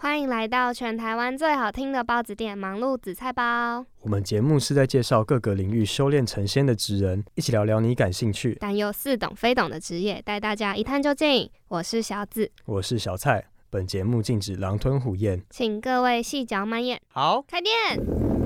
[0.00, 3.84] 欢迎来到全台湾最好听的包子店——忙碌紫菜包。
[4.02, 11.50] 我们节目是在介绍各个领域修炼成仙的职人，一起聊聊你感兴趣但又似懂非懂的职业，带大家一探究竟。
[11.66, 13.44] 我是小紫，我是小蔡。
[13.70, 17.00] 本节目禁止狼吞虎咽，请各位细嚼慢咽。
[17.08, 18.37] 好，开店。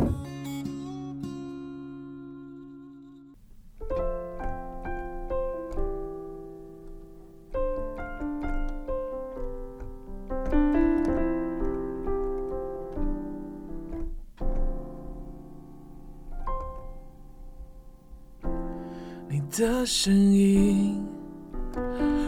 [19.62, 21.06] 的声音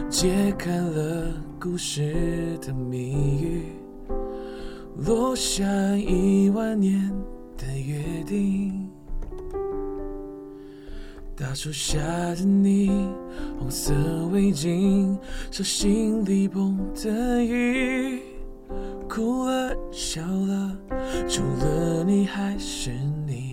[0.09, 3.65] 揭开了故事的谜语，
[5.05, 5.65] 落下
[5.97, 7.11] 一万年
[7.57, 8.89] 的约定。
[11.35, 11.99] 大树下
[12.35, 12.89] 的你，
[13.59, 13.93] 红色
[14.31, 15.17] 围巾，
[15.51, 18.21] 手心里捧的雨，
[19.09, 20.77] 哭了笑了，
[21.27, 22.91] 除了你还是
[23.27, 23.44] 你。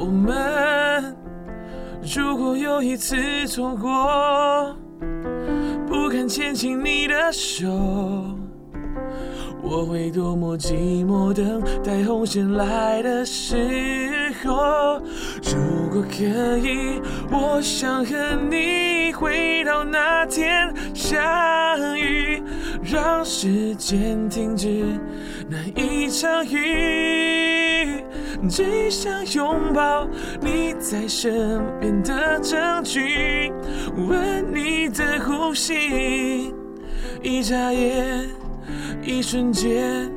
[0.00, 1.14] 我们
[2.16, 4.74] 如果又一次错过，
[5.86, 7.68] 不敢牵起你的手，
[9.62, 15.00] 我会多么寂寞，等待红线来的时候。
[15.42, 18.14] 如果可以，我想和
[18.50, 21.20] 你回到那天相
[21.98, 22.42] 遇，
[22.82, 24.84] 让时间停止
[25.48, 28.02] 那一场雨。
[28.48, 30.08] 只想拥抱
[30.40, 33.52] 你在身边的证据，
[33.96, 36.54] 闻你的呼吸，
[37.22, 38.26] 一眨眼，
[39.10, 40.08] 一瞬间，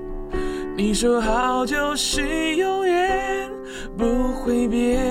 [0.77, 3.49] 你说好就是永远
[3.97, 5.01] 不会变。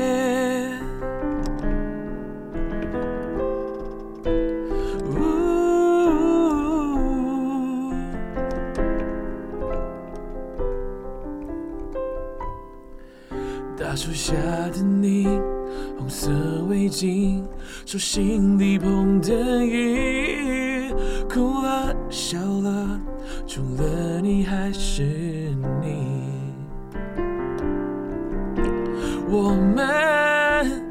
[13.76, 14.32] 大树下
[14.72, 15.26] 的你，
[15.98, 16.30] 红色
[16.68, 17.42] 围巾，
[17.84, 20.94] 手心里捧的雨，
[21.28, 23.00] 哭了笑了，
[23.46, 25.02] 除了你还是
[25.80, 26.22] 你。
[29.28, 30.82] 我们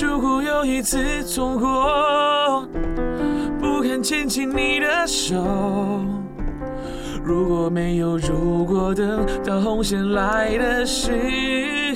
[0.00, 2.68] 如果又一次错过，
[3.58, 5.36] 不敢牵起你的手。
[7.22, 11.10] 如果没有如果，等到红线来的时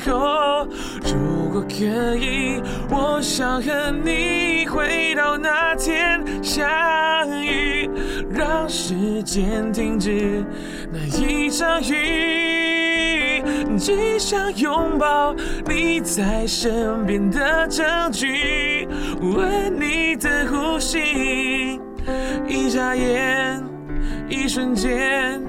[0.06, 0.66] 候，
[1.02, 6.68] 如果可以，我想和你回到那天相
[7.42, 7.88] 遇，
[8.30, 10.44] 让时间停止
[10.92, 13.42] 那一场雨，
[13.78, 15.34] 只想拥抱
[15.66, 18.86] 你在身边的证据，
[19.20, 21.80] 闻你的呼吸，
[22.46, 23.73] 一眨眼。
[24.28, 25.42] 一瞬间，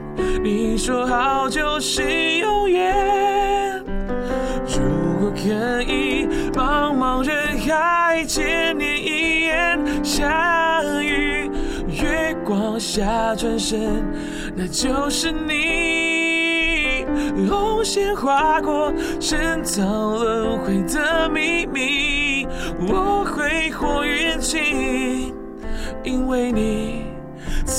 [0.44, 2.02] 你说好就是
[2.40, 3.84] 永远。
[4.68, 11.50] 如果可以，茫茫人海，千年一眼相遇，
[11.90, 14.04] 月光下转身，
[14.56, 17.06] 那就是你。
[17.50, 19.86] 红线划过深藏
[20.20, 22.48] 轮回的秘密，
[22.88, 25.34] 我会活运气，
[26.04, 27.15] 因为你。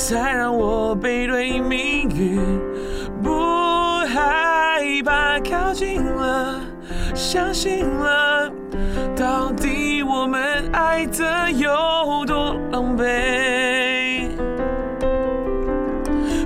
[0.07, 2.39] 才让我背对命运，
[3.21, 3.29] 不
[4.05, 6.61] 害怕靠近了，
[7.13, 8.49] 相信了，
[9.17, 10.41] 到底我们
[10.71, 14.29] 爱的有多狼狈？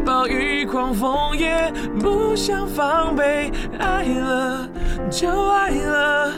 [0.04, 4.68] 暴雨狂风也不想防备，爱了
[5.12, 6.34] 就爱了，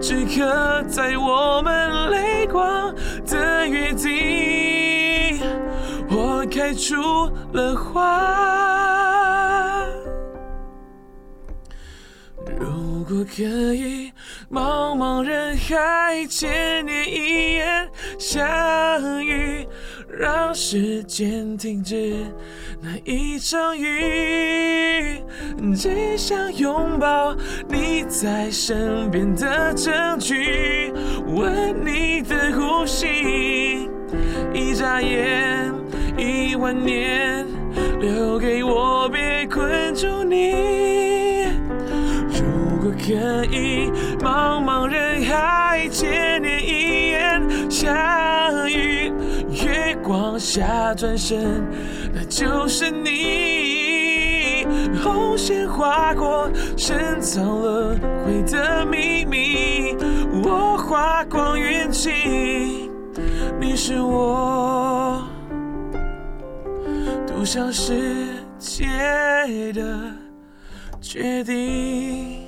[0.00, 2.94] 只刻在我们泪光
[3.26, 4.81] 的约定。
[6.62, 8.24] 开出了花。
[12.56, 13.42] 如果可
[13.74, 14.12] 以，
[14.48, 18.46] 茫茫人海，千年一眼相
[19.24, 19.66] 遇，
[20.08, 22.14] 让时间停止
[22.80, 25.20] 那一场雨，
[25.74, 27.34] 只想拥抱
[27.68, 30.92] 你在身边的证据，
[31.26, 33.88] 闻你的呼吸，
[34.54, 35.81] 一眨眼。
[36.16, 37.46] 一万年，
[38.00, 41.44] 留给我，别困住你。
[42.30, 49.12] 如果可以，茫茫人海，千年一眼相遇，
[49.50, 51.64] 月光下转身，
[52.12, 54.66] 那就是你。
[55.02, 59.96] 红线划过，深藏了回的秘密。
[60.44, 62.90] 我花光运气，
[63.60, 65.22] 你是我。
[67.42, 68.86] 就像世界
[69.72, 70.14] 的
[71.00, 72.41] 决定。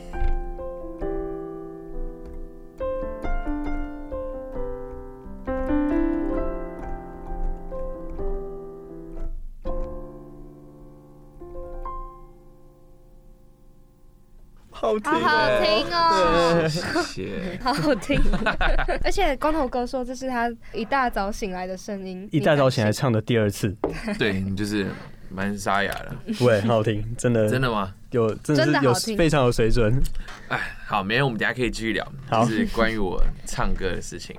[14.94, 17.58] 好听好好听哦，谢谢。
[17.62, 18.20] 好好听。
[19.02, 23.74] 而且光头哥说这是他一大早醒来的声音，一大早醒来唱的第二次，
[24.18, 24.86] 对你就是
[25.30, 27.92] 蛮沙哑的，对，很好听，真的真的吗？
[28.10, 30.00] 有真的是有的非常有水准。
[30.48, 34.36] 哎，好，明天我们等一下可以继续聊，好就是关于我唱歌的事情。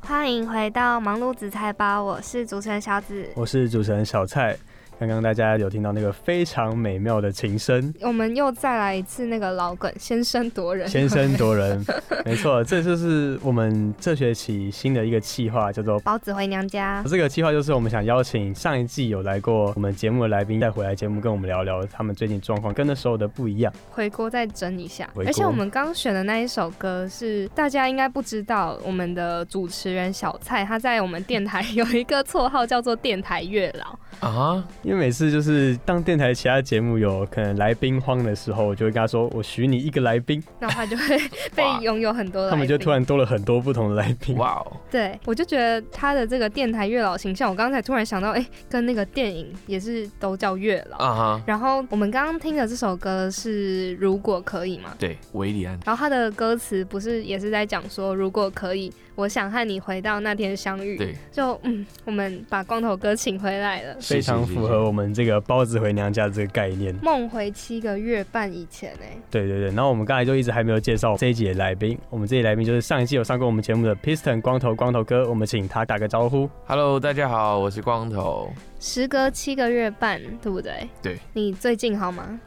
[0.00, 3.28] 欢迎回到忙碌紫菜包，我是主持人小紫。
[3.34, 4.56] 我是主持人小蔡，
[4.98, 10.88] 刚刚大家有听到那个非常美妙的琴声，我们又再来一次那个老梗，先声夺人。
[10.88, 11.84] 先声夺人，
[12.26, 16.00] 没错，这就是我们这学期新的一个企划，叫做。
[16.00, 23.72] 包子回娘家，这个计划就是我们想邀请上一季有来过我们节目的来宾，再回来节目跟我们聊聊他们最近状况跟那时候的不一样。
[23.90, 33.96] 回锅再蒸一下而且我们刚选的那一首歌是大家应该不知道，我们的主持人小蔡他在我们电台有一个绰号叫做电台月老。
[34.20, 40.42] 啊，因为每次就是当电台其他节目有可能来宾荒的时候，我就会跟他说：“我许你一个来宾。
[40.58, 41.18] 然后他就会
[41.54, 44.34] 被哇拥有很多”的，他们就突然多了很多不同的来宾。
[44.38, 50.96] 哇哦，对我就觉得他的这个电台月老形象，我刚才突然想到，哎、跟那个电影也是都叫月老。
[50.96, 54.94] 啊哈，然后我们刚刚听的这首歌是《如果可以》嘛？
[54.98, 60.96] 对，维里安，然后他的歌词不是也是在讲说，如果可以，我想和你回到那天相遇。
[60.96, 63.96] 对，就嗯，我们把光头哥请回来了。
[64.00, 66.94] 非常符合我们这个包子回娘家这个概念。
[67.02, 76.48] 梦回七个月半以前哎、对对对，然后我们刚才就一直还没有介绍这一集的来宾，我们这一集来宾就是上一季有上过我们节目的 Piston 光头光头哥，我们请他打个招呼。
[76.66, 80.88] Hello，大家好，我是光头，时隔七个月半，对不对？
[81.02, 82.38] 对，你最近好吗？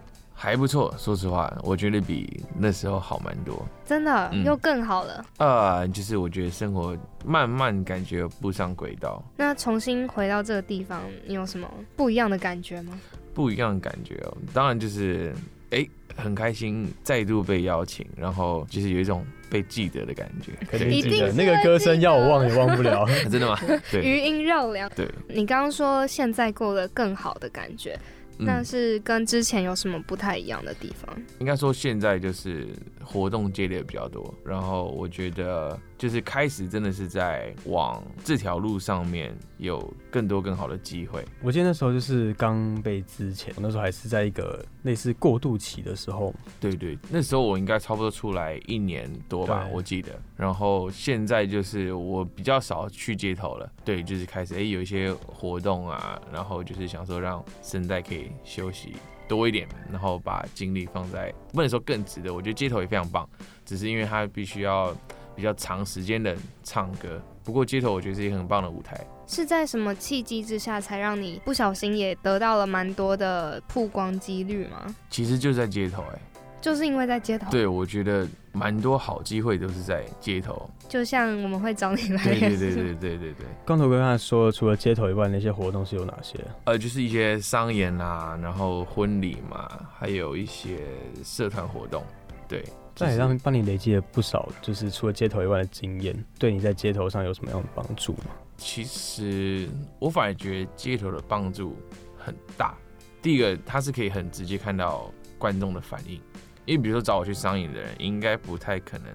[0.42, 3.64] 还不错，说实话，我觉得比那时候好蛮多。
[3.86, 5.24] 真的、嗯又更好了。
[5.38, 13.00] 呃，就是我觉得生活慢慢感觉步上轨道，那重新回到这个地方，你有什么不一样的感觉吗？
[13.36, 14.36] 不一样的感觉哦。
[14.52, 15.32] 当然就是，
[15.70, 20.54] 哎、很开心再度被邀请，然后就是有一种被记得的感觉。
[20.66, 23.06] 肯定对一定是记得那个歌声要我忘也忘不了。
[23.30, 23.56] 真的吗？
[23.92, 24.90] 对余音绕梁。
[24.96, 27.96] 对，你刚刚说现在过得更好的感觉，
[28.38, 31.16] 那嗯，是跟之前有什么不太一样的地方？
[31.40, 32.68] 应该说现在就是
[33.04, 41.24] 活动接的比较多，然后我觉得就是开始真的是在往这条路上面有更多更好的机会。
[41.44, 50.20] 我记得那时候就是刚被之前，那时候还是在一个类似过渡期的时候，对对，那时候我应该差不多出来一年多吧，我记得。
[50.36, 58.96] 然后现在就是我比较少去街头了，对，就是开始哎、有一些活动啊，然后就是想说让声带可以休息
[59.28, 63.30] 多一点，然后把精力放在不能说更值得，我觉得街头也非常棒，
[63.64, 64.92] 只是因为它必须要
[65.36, 67.22] 比较长时间的唱歌。
[67.44, 68.96] 不过街头我觉得是一个很棒的舞台，
[69.28, 74.96] 是在什么契机之下，才让你不小心也得到了蛮多的曝光几率吗？
[75.10, 76.20] 其实就在街头哎、
[76.62, 83.46] 就是因为在街头，对我觉得蛮多好机会都是在街头，就像我们会找你来，对对对对对对对。
[83.66, 86.38] 光头哥刚才说，除了街头以外，那些活动是有哪些？
[86.66, 90.78] 呃，就是一些商演啊，然后婚礼嘛，还有一些
[91.24, 92.04] 社团活动，
[92.48, 92.64] 对，
[92.96, 98.26] 这也让帮你累积了不少，就是除了街头以外的经验，对你在街头上有什么样的帮助吗？
[98.58, 99.68] 其实
[99.98, 101.76] 我反而觉得街头的帮助
[102.18, 102.76] 很大。
[103.22, 106.22] 第一个，它是可以很直接看到观众的反应，
[106.66, 109.08] 因为比如说找我去商演的人，应该不太可能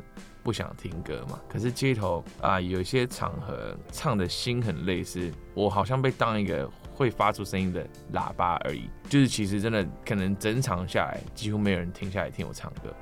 [0.42, 1.40] 不想听歌嘛。
[1.48, 8.88] 可是街头啊、有些场合唱的心很累，是我好像被当一个会发出声音的喇叭而已。
[9.08, 12.94] 就是其实真的可能整场下来，几乎没有人停下来听我唱歌，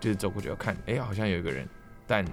[0.00, 1.68] 就是走过去要看，哎、好像有一个人，
[2.06, 2.24] 但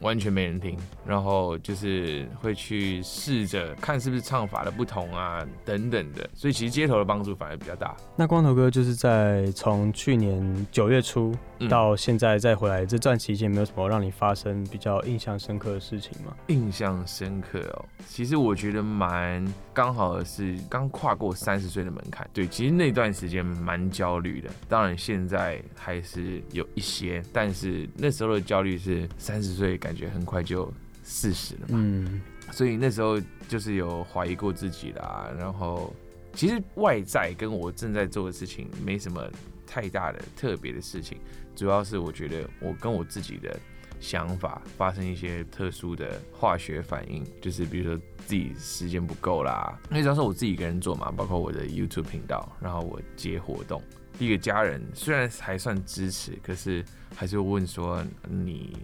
[0.00, 7.94] 完全没人听，然后就是会去试着看是不是唱法的不同啊，等等的，所以其实街头的帮助反而比较大。
[8.16, 11.34] 那光头哥就是在从去年九月初
[11.68, 16.36] 到现在再回来这段期间，没有什么让你发生比较印象深刻的事情吗？
[16.48, 32.20] 印象深刻哦，其实我觉得蛮刚好的是刚跨过三十岁的门槛，对，其实那段时间蛮焦虑的，当然现在还是有一些，但是那时候的焦虑是三十岁感觉很快就四十了嘛，嗯，
[32.52, 35.30] 所以那时候就是有怀疑过自己啦。
[35.38, 35.92] 然后
[36.32, 39.22] 其实外在跟我正在做的事情没什么
[39.66, 41.18] 太大的特别的事情，
[41.60, 43.54] 主要是我觉得我跟我自己的
[44.00, 53.82] 想法发生一些特殊的化学反应，就是比如说自己时间不够啦，因为主要是我自己一个人做嘛，包括我的 YouTube 频道，然后我接活动。
[54.18, 56.82] 一个家人虽然还算支持，可是
[57.14, 58.74] 还是会问说你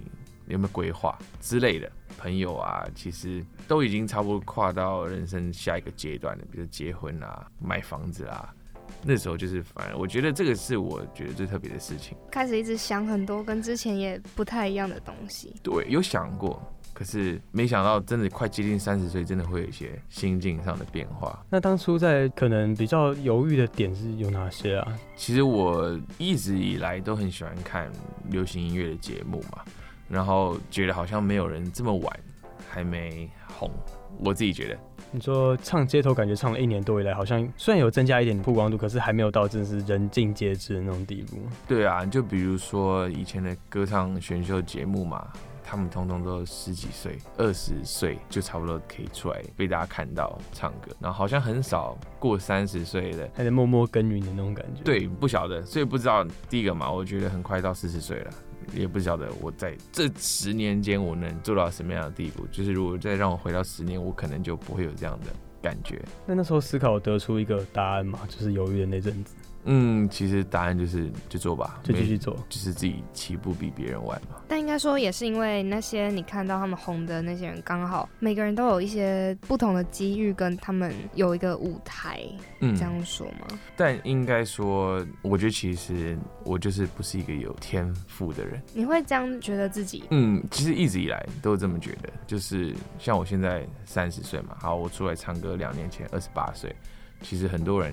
[0.47, 1.91] 有没有规划之类的。
[2.19, 8.55] 朋友啊，其实都已经差不多跨到人生下一个阶段了，比如结婚啊、买房子啊。
[9.03, 12.17] 那时候就是反而我觉得这个是我觉得最特别的事情。
[12.31, 15.55] 开始一直想很多跟之前也不太一样的东西。
[15.63, 16.61] 对，有想过，
[16.93, 21.45] 可是没想到真的快接近三十岁，真的会有一些心境上的变化。
[21.49, 24.99] 那当初在可能比较犹豫的点是有哪些啊？
[25.17, 27.91] 其实我一直以来都很喜欢看
[28.31, 29.65] 流行音乐的节目嘛，
[30.09, 32.21] 然后觉得好像没有人这么晚
[32.69, 33.71] 还没红，
[34.19, 34.79] 我自己觉得。
[35.13, 41.39] 你说唱街头，感觉唱了一年多以来，好像虽然有增加一点曝光度，可是还没有到真的是人尽皆知的那种地步。
[41.67, 45.27] 对啊，就比如说以前的歌唱选秀节目嘛，
[45.65, 54.83] 他们通通都十几岁、二十岁就差不多可以出来被大家看到唱歌，然后好像很少过三十岁的还在默默耕耘的那种感觉。
[54.83, 58.31] 对，不晓得，所以不知道第一个嘛，我觉得很快到四十岁了。
[58.75, 62.47] 也不晓得我在这十年间我能做到什么样的地步。
[62.53, 65.27] 就是如果再让我回到十年，我可能就不会有这样的
[65.63, 66.03] 感觉。
[66.27, 69.35] 那那时候思考得出一个答案吗，就是犹豫的那阵子。
[69.67, 74.37] 嗯，其实答案就是就做吧，就继续做，就是自己起步比别人晚嘛。
[74.49, 82.23] 但应该说也是因为那些你看到他们红的那些人，刚好每个人都有一些不同的机遇，跟他们有一个舞台，
[82.61, 83.59] 嗯，这样说吗？
[83.77, 88.63] 但应该说，我觉得其实我就是不是一个有天赋的人。
[88.73, 90.05] 你会这样觉得自己？
[90.11, 96.73] 嗯，其实一直以来都这么觉得，就是像我现在三十岁嘛，好，我出来唱歌两年前二十八岁，
[97.21, 97.93] 其实很多人。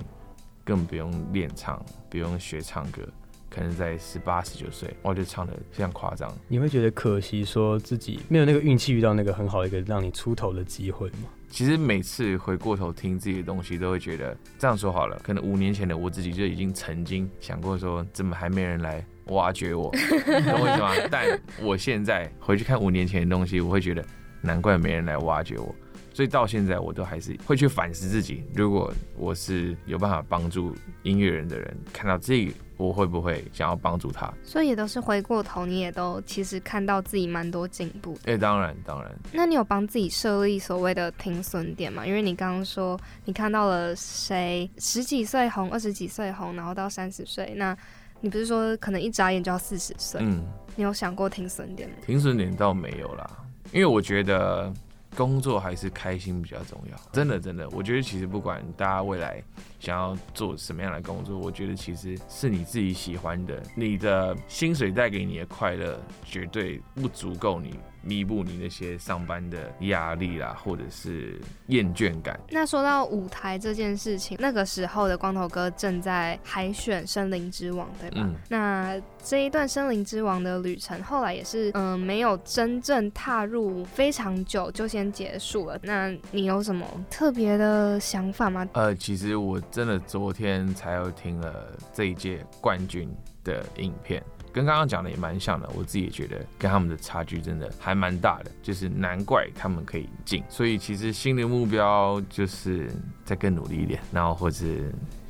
[0.63, 3.01] 更不用练唱，不用学唱歌，
[3.49, 6.33] 可能在十八、十九岁，我就唱的非常夸张。
[6.47, 11.29] 你会觉得可惜，说自己没有那个运气遇到那个很好的一个让你出头的机会吗？
[11.49, 15.19] 其实每次回过头听自己的东西，都会觉得这样说好了。
[15.23, 19.91] 可能五年前的我自己就已经曾经想过说，怎么还没人来挖掘我？
[19.91, 21.07] 懂我意思吗？
[21.11, 24.03] 但我现在回去看五年前的东西，我会觉得
[24.41, 25.75] 难怪没人来挖掘我。
[26.13, 28.43] 所以到现在，我都还是会去反思自己。
[28.53, 34.31] 如果我是有办法帮助音乐人的人，看到这个，我会不会想要帮助他？
[34.43, 38.15] 所以也都是回过头，你也都其实看到自己蛮多进步。
[38.25, 39.11] 哎，当然，当然。
[39.31, 42.05] 那你有帮自己设立所谓的停损点吗？
[42.05, 47.75] 因为你刚刚说你看到了谁十几岁红，二十几岁红，然后到三十岁，那
[48.21, 50.21] 你不是说可能一眨眼就要四十岁？
[50.23, 51.95] 嗯，你有想过停损点吗？
[52.05, 53.27] 停损点倒没有啦，
[53.71, 54.71] 因为我觉得。
[55.15, 59.41] 工作还是开心比较重要，真的真的，我觉得其实不管大家未来
[59.79, 67.75] 想要做什么样的工作，我觉得其实是你自己喜欢的，你的薪水带给你的快乐绝对不足够你。
[68.03, 72.39] 弥补你那些上班的压力啦，或者是厌倦感。
[72.49, 78.29] 那说到舞台这件事情，那个时候的光头哥正在海选《森林之王》，对吧？
[78.49, 85.79] 那这一段《森林之王》的旅程，后来也是嗯，没有真正踏入非常久就先结束了。
[85.81, 88.67] 那你有什么特别的想法吗？
[88.73, 93.09] 呃，其实我真的昨天才又听了这一届冠军
[93.43, 94.21] 的影片。
[94.53, 100.43] 跟刚刚讲的也蛮像的，我自己也觉得跟他们的差距真的还蛮大的，就是难怪他们可以进。
[100.47, 102.89] 所以其实新的目标就是
[103.25, 104.65] 再更努力一点，然后或者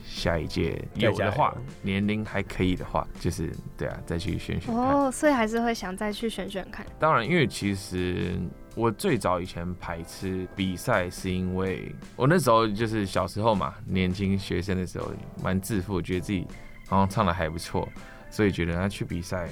[0.05, 5.09] 下一届有的话，年龄还可以的话，就是对啊，再去选选哦。
[5.09, 6.85] 所以还是会想再去选选看。
[6.99, 8.37] 当然，因为其实
[8.75, 15.11] 我最早以前排斥比赛，是因为我那时候就是小时候嘛，年轻学生的时候
[15.41, 16.45] 蛮自负，觉得自己
[16.87, 17.87] 好像唱的还不错。
[18.33, 19.47] 所以觉得他去比赛，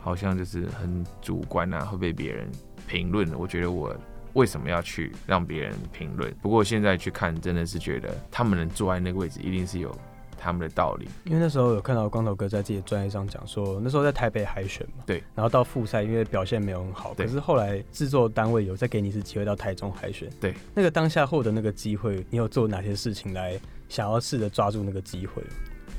[0.00, 2.50] 好像就是很主观啊，会被别人
[2.86, 3.30] 评论。
[3.34, 3.94] 我觉得我
[4.32, 6.34] 为什么要去让别人评论？
[6.40, 9.94] 不过现在去看，真的是觉得他们能坐在那个位置，一定是有
[10.38, 11.06] 他们的道理。
[11.24, 23.60] 因为那时候有看到光头哥在自己的专业上讲说，那时候在台北海选嘛，对，然后到复赛，因为表现没有很好，可是后来制作单位有再给你一次机会到台中海选，对，那个当下获得那个机会，你有做哪些事情来
[23.90, 25.42] 想要试着抓住那个机会？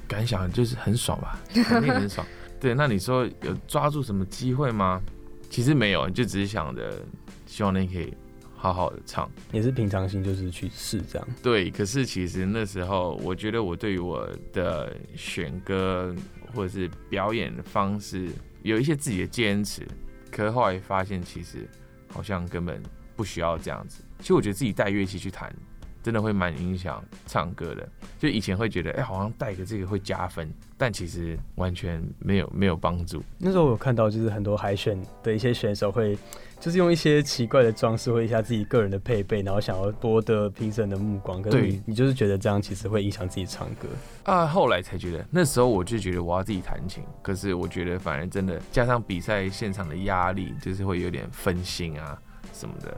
[0.10, 2.28] 感想就是很爽吧， 肯定很爽。
[2.60, 5.01] 对，那你说有抓住什么机会吗？
[5.50, 7.01] 其实没有，就只是想着
[7.46, 8.13] 希望你可以
[8.56, 11.28] 好好的唱，也是平常心，就是去试这样。
[11.42, 16.13] 对，可是其实那时候，我觉得我对于我的选歌
[16.54, 18.28] 或者是表演的方式
[18.63, 19.88] 有一些自己的坚持，
[20.30, 21.68] 可是后来发现其实
[22.12, 22.84] 好像根本
[23.16, 24.04] 不需要这样子。
[24.20, 25.56] 其实我觉得自己带乐器去弹，
[26.03, 27.88] 真的会蛮影响唱歌的。
[28.18, 33.24] 就以前会觉得，哎，好像带个这个会加分，但其实完全没有没有帮助。
[33.38, 36.18] 那时候我有看到，就是很多海选的一些选手会。
[36.60, 41.41] 就是用一些奇怪的装饰或一下自己个人的配备，然后想要博得评审的目光。
[41.41, 43.88] 可是你你就是觉得这样其实会影响自己唱歌
[44.25, 44.46] 啊？
[44.46, 47.01] 后来才觉得，那时候我就觉得我要自己弹琴。
[47.22, 52.94] 可是我觉得反而真的加上比赛现场的压力，就是会有点分心啊什么的。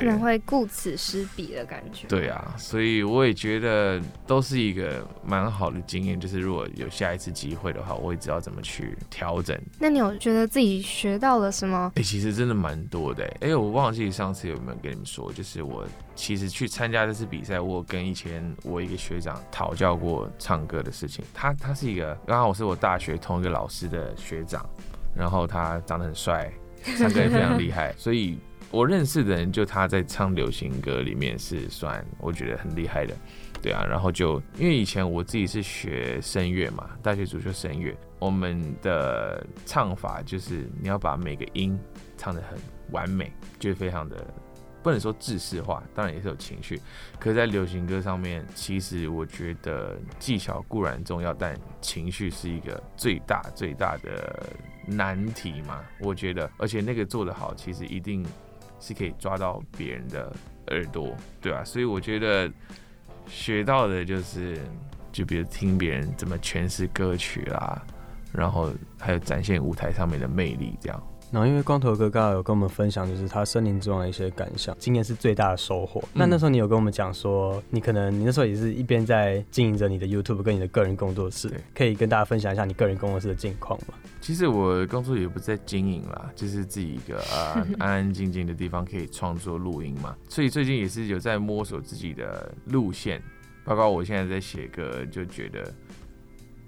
[0.00, 2.06] 可能会顾此失彼的感觉。
[2.08, 6.18] 对啊，所以我也觉得都是一个蛮好的经验。
[6.18, 9.58] 就是如果有下一次机会的话，我也知道怎么去调整。
[9.78, 11.92] 那你有觉得自己学到了什么？
[11.96, 13.24] 哎，其实真的蛮多的。
[13.40, 21.24] 哎，我忘记上次有没有跟你们说，就是我其实去参加这次比赛，我跟以前我一个学长讨教过唱歌的事情。
[21.34, 24.64] 他他是一个刚好我是我大学同一个老师的学长，
[25.14, 26.50] 然后他长得很帅，
[26.98, 28.38] 唱歌也非常厉害，所以。
[28.74, 33.14] 我认识的人就他在唱流行歌里面是算我觉得很厉害的，
[33.62, 41.78] 对啊，然后就因为以前我自己是学声乐嘛，大学主修声乐，我们的唱法就是你要把每个音
[42.18, 42.58] 唱得很
[42.90, 44.26] 完美，就非常的
[44.82, 46.80] 不能说制式化，当然也是有情绪，
[47.20, 54.44] 可是在流行歌上面，其实我觉得技巧固然重要，但情绪是一个最大最大的
[54.84, 58.26] 难题嘛，我觉得，而且那个做得好，其实一定。
[58.86, 60.30] 是可以抓到别人的
[60.66, 61.64] 耳朵，对吧？
[61.64, 62.52] 所以我觉得
[63.26, 64.58] 学到的就是，
[65.10, 67.82] 就比如听别人怎么诠释歌曲啦，
[68.30, 71.02] 然后还有展现舞台上面的魅力，这样。
[71.34, 76.00] 然后，因为光头哥刚刚有跟我们分享，就是他森林之王的一些感想，今年是最大的收获。
[76.12, 83.94] 那那时候你有跟我们讲说，你可能你那时候也是一边在经营着你的 YouTube 跟你的个人工作室，可以跟大家分享一下你个人工作室的近况吗？
[84.20, 90.14] 其实我工作也不是在经营啦，就是自己一个啊 安安静静的地方可以创作录音嘛。
[90.28, 93.20] 所以最近也是有在摸索自己的路线，
[93.64, 95.64] 包括我现在在写歌，就觉得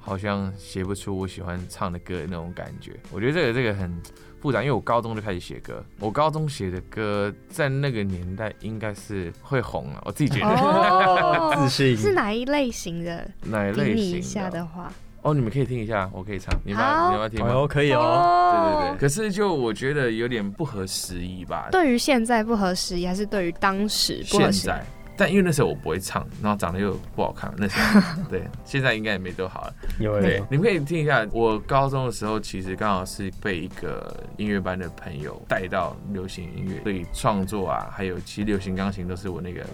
[0.01, 2.99] 好像写不出我喜欢唱的歌的那种感觉。
[3.13, 3.97] 我觉得这个这个很。
[4.41, 11.57] 复杂，因为我高中就开始写歌，我高中写的歌在那个年代应该是会红了，我自己觉得。
[11.57, 13.29] 自信是哪一类型的？
[13.43, 14.19] 哪一类型？
[14.19, 17.53] 一下的话，哦，你们可以听一下，我可以唱，你们你们要听吗？
[17.53, 18.53] 哦，可以哦。
[18.53, 21.69] 对对对，可是就我觉得有点不合时宜吧。
[21.73, 24.73] 对于现在不合时宜，还是对于当时不合时宜？
[25.17, 29.75] 但因为那时候我不会唱，然后长得又不好看，那时候 对，现在应该也没多好了。
[29.99, 39.65] 有对，你们可以听一下，我高中的时候其实刚好是被一个音乐班的朋友带到流行音乐，所以创作啊，还有其实流行钢琴都是我那个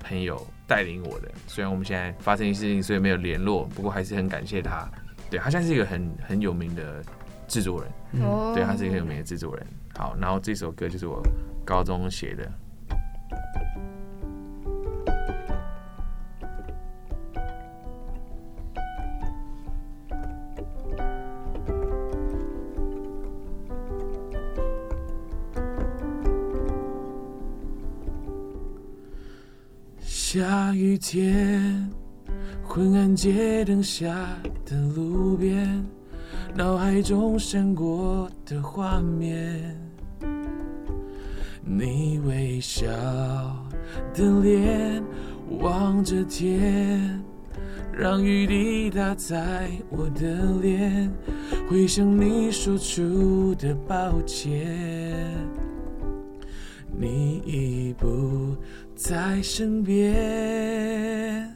[0.00, 1.28] 朋友带领我的。
[1.46, 4.88] 虽然我们现在发生一些事情，所以没有联络，不过还是很感谢他。
[5.30, 7.02] 对他现在是一个很很有名的
[7.46, 9.66] 制作人，对，他是一个很有名的制作人。
[9.96, 11.20] 好，然后这首歌就是我
[11.66, 12.50] 高中写的。
[30.30, 31.90] 下雨天，
[32.62, 35.82] 昏暗街灯下的路边，
[36.54, 39.74] 脑海中闪过的画面，
[41.64, 42.86] 你微笑
[44.12, 45.02] 的脸
[45.60, 47.24] 望着天，
[47.90, 51.10] 让雨滴打在我的脸，
[51.70, 54.76] 回想你说出的抱歉，
[57.00, 58.56] 你已不。
[58.94, 61.54] 在身边，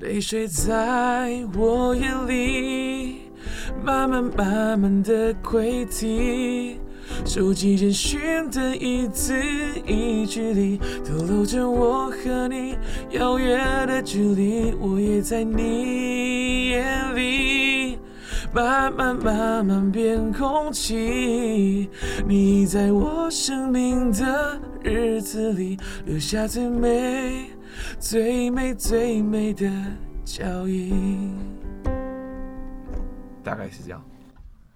[0.00, 3.30] 泪水在我眼里
[3.82, 6.78] 慢慢慢慢的溃堤，
[7.24, 8.20] 手机简讯
[8.50, 9.34] 的一字
[9.86, 12.76] 一句里，透露着我和你
[13.12, 17.67] 遥远的距离，我也在你眼里。
[18.54, 21.90] 慢慢慢慢变空气，
[22.26, 27.50] 你在我生命的日子里留下最美、
[27.98, 29.70] 最美、最美的
[30.24, 31.36] 脚印。
[33.44, 34.02] 大概是这样。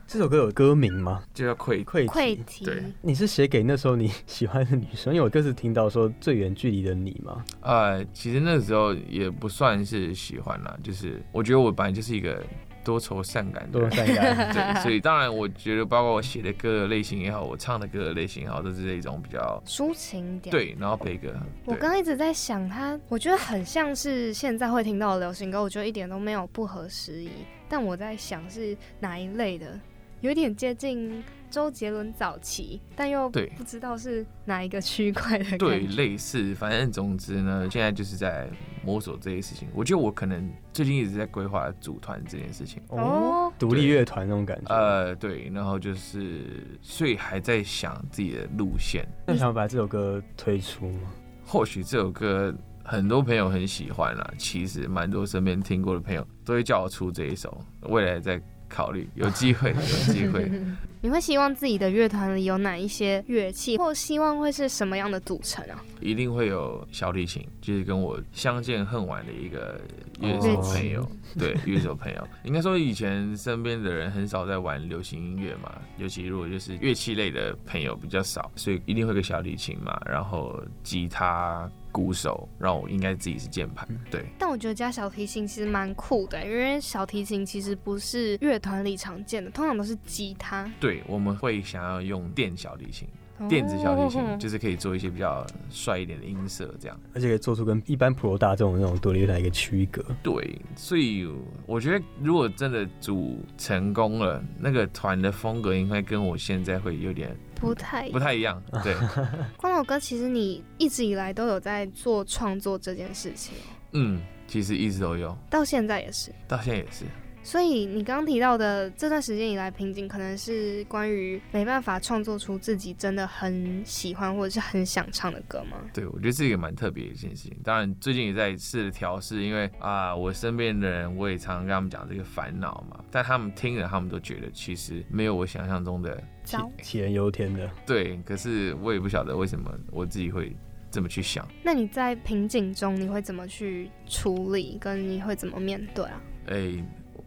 [0.06, 1.22] 这首歌有歌名吗？
[1.32, 2.64] 就叫《溃溃溃堤》。
[2.66, 5.14] 对，你是写给那时候你喜欢的女生？
[5.14, 7.42] 因为我歌词听到说最远距离的你吗？
[7.62, 12.44] 呃，其实那时候也不算是喜欢啦，就是我觉得我本来就是一个。
[12.84, 20.50] 多愁善感，多愁善感， 对，所以当然，我觉得包括我写的歌的类型也好，我唱的歌的类型也好，都是一种比较抒情点。
[20.50, 21.32] 对，然后悲歌。
[21.64, 27.30] 我刚刚一直在想，它我觉得很像是现在会听到的流行歌，我觉得一点都没有不合时宜。
[27.68, 29.78] 但我在想是哪一类的，
[30.20, 35.58] 有点接近周杰伦早期，但又不知道是哪一个区块的。
[35.58, 38.48] 对，类似，反正总之呢，现在就是在
[38.82, 39.68] 摸索这些事情。
[39.74, 42.82] 我觉得我可能最近一直在规划组团这件事情。
[42.88, 44.74] 哦，独立乐团那种感觉。
[44.74, 49.06] 呃，对，然后就是，所以还在想自己的路线。
[49.26, 51.10] 那想把这首歌推出吗？
[51.44, 58.40] 或许这首歌很多朋友很喜欢啦，其实蛮多身边听过的朋友都会叫我出这一首，未来再
[58.72, 60.50] 考虑，有机会， 有机会。
[61.04, 65.82] 你会希望自己的乐团里有哪一些乐器，或希望会是什么样的组成啊？
[66.00, 69.80] 一定会有小提琴，就是跟我相见恨晚的一个
[70.20, 71.04] 乐手朋友，
[71.36, 72.28] 对乐手朋友。
[72.44, 84.24] 应该说以前身边的人很少在玩流行音乐嘛，尤其如果就是乐器类的朋友比较少，所以一定会有个小提琴嘛，然后吉他、鼓手，让我应该自己是键盘，对。
[84.38, 90.68] 但我觉得加小提琴其实蛮酷的，因为小提琴其实不是乐团里常见的，通常都是吉他。
[90.80, 93.06] 对，我们会想要用电小提琴。
[93.48, 96.98] 电子小提琴哦就是可以做一些比较帅一点的音色，这样。
[97.14, 100.04] 而且可以做出跟一般普罗大众那种独立乐团一个区隔。
[100.22, 101.28] 对，所以
[101.66, 108.62] 我觉得如果真的组成功了，那个团的风格应该跟我现在会有点不太不太一样。
[108.84, 108.94] 对，
[109.56, 116.32] 光头哥，其实你一直以来都有在做创作这件事情哦，嗯，其实一直都有，到现在也是。
[116.46, 117.04] 到现在也是。
[117.42, 125.76] 所以你刚刚提到的这段时间以来瓶颈，可能是关于没办法创作出自己真的很喜欢或者是很想唱的歌吗？
[125.92, 127.56] 对，我觉得是一个蛮特别的一件事情。
[127.64, 136.70] 当然，最近也在试着调试，因为啊，我身边的人我也常常跟他们讲这个烦恼嘛，但他们听了，他们都觉得其实没有我想象中的糟。
[136.80, 137.68] 杞人忧天的。
[137.84, 138.18] 对。
[138.24, 140.56] 可是我也不晓得为什么我自己会
[140.90, 141.46] 这么去想。
[141.62, 146.22] 那你在瓶颈中你会怎么去处理，跟你会怎么面对啊？
[146.46, 146.72] 哎、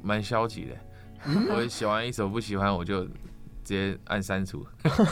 [0.05, 0.75] 蛮消极的。
[1.49, 3.09] 我喜欢一首不喜欢，我就直
[3.63, 4.63] 接按删除。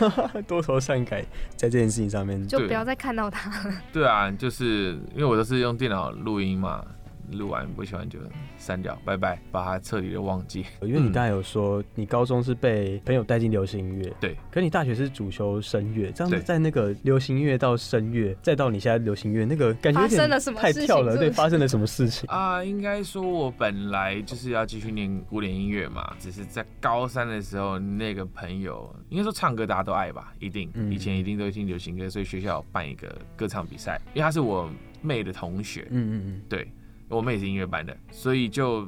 [0.47, 1.21] 多愁善感，
[1.57, 3.75] 在这件事情上面，就不要再看到他了。
[3.91, 6.85] 对啊，就是因为我都是用电脑录音嘛，
[7.31, 8.19] 录完不喜欢就
[8.57, 10.65] 删掉，拜拜，把它彻底的忘记。
[10.81, 22.27] 因为你刚才有说你高中是被朋友带进流行音乐，对，可你大学是主修声乐，这样子在那个流行音乐到声乐，再到你现在流行乐，那个感觉有点发生了什么太跳了，对，发生了什么事情？
[22.31, 30.91] 啊，应该说我本来就是要继续念古典音乐嘛，只是在高三的时候，那个朋友应该说唱歌大家都爱吧，一定，嗯。
[30.91, 34.69] 以前一定都听流行歌，所以学校有办一个歌唱比赛，因为他是我
[35.01, 36.67] 妹的同学，嗯嗯嗯，对
[37.09, 38.87] 我们也是音乐班的，所以就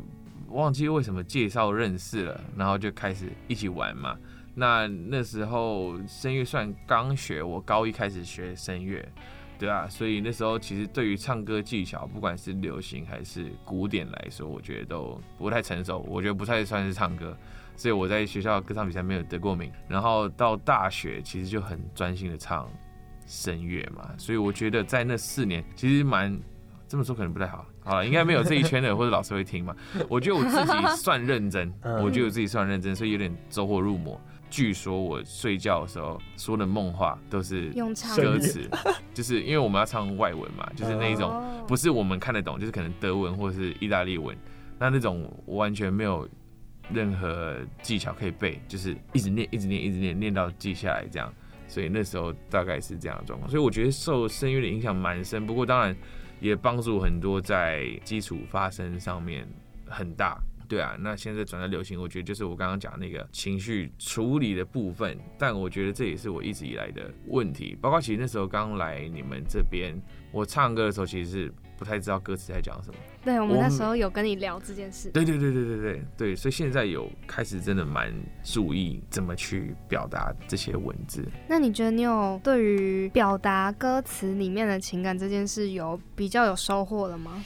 [0.49, 4.17] 忘记为什么介绍认识了，然后就开始一起玩嘛。
[4.53, 9.05] 那那时候声乐算刚学，我高一开始学声乐，
[9.59, 17.37] 对啊，所以那时候其实对于唱歌技巧，不管是流行还是古典来说，我觉得都不太成熟，我觉得不太算是唱歌。
[17.77, 22.71] 所以我在学校歌唱比赛没有得过名，然后到大学其实就很专心的唱
[23.27, 26.39] 声乐嘛，所以我觉得在那四年其实蛮
[26.87, 29.73] 这么说可能不太好，好了，应该没有这一圈的或者老师会听嘛。
[30.09, 34.19] 我觉得我自己算认真， 嗯我觉得我自己算认真，所以有点走火入魔。
[34.49, 37.69] 据说我睡觉的时候说的梦话都是
[38.15, 38.69] 歌词，
[39.13, 44.35] 就是因为我们要唱外文嘛，就是那一种哦不是我们看得懂，就是可能德文或者是意大利文，
[44.79, 46.27] 那那种完全没有
[46.89, 51.33] 任何技巧可以背，就是一直念、一直念、一直念，念到记下来这样。
[51.67, 55.93] 所以那时候大概是这样的状况，所以我觉得受声乐的影响蛮深，不过当然
[56.39, 59.47] 也帮助很多在基础发声上面
[59.87, 60.37] 很大。
[60.67, 67.77] 对啊，那现在转到流行，我觉得就是我刚刚讲那个情绪处理的部分，但我觉得这也是我一直以来的问题。
[67.79, 69.95] 包括其实那时候刚来你们这边，
[70.31, 72.99] 我唱歌的时候其实是不太知道歌词在讲什么。
[73.25, 75.09] 对，我们那时候有跟你聊这件事。
[75.09, 81.27] 对对对对对对对，所以现在有开始真的蛮注意怎么去表达这些文字。
[81.47, 87.43] 那你觉得你有对于表达歌词里面的情感这件事有比较有收获了吗？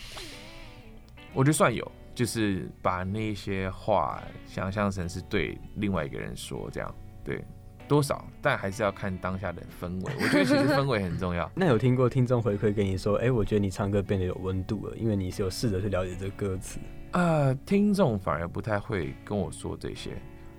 [1.34, 7.42] 我觉得算有，就是把那些话想象成是对另外一个人说，这样对
[7.90, 10.14] 多少，但还是要看当下的氛围。
[10.22, 11.52] 我觉得其实氛围很重要。
[11.58, 16.80] 那有听过听众回馈跟你说，哎、我觉得你唱歌变得有温度了，因为你是有试着去了解这个歌词。
[17.12, 20.12] 呃，听众反而不太会跟我说这些。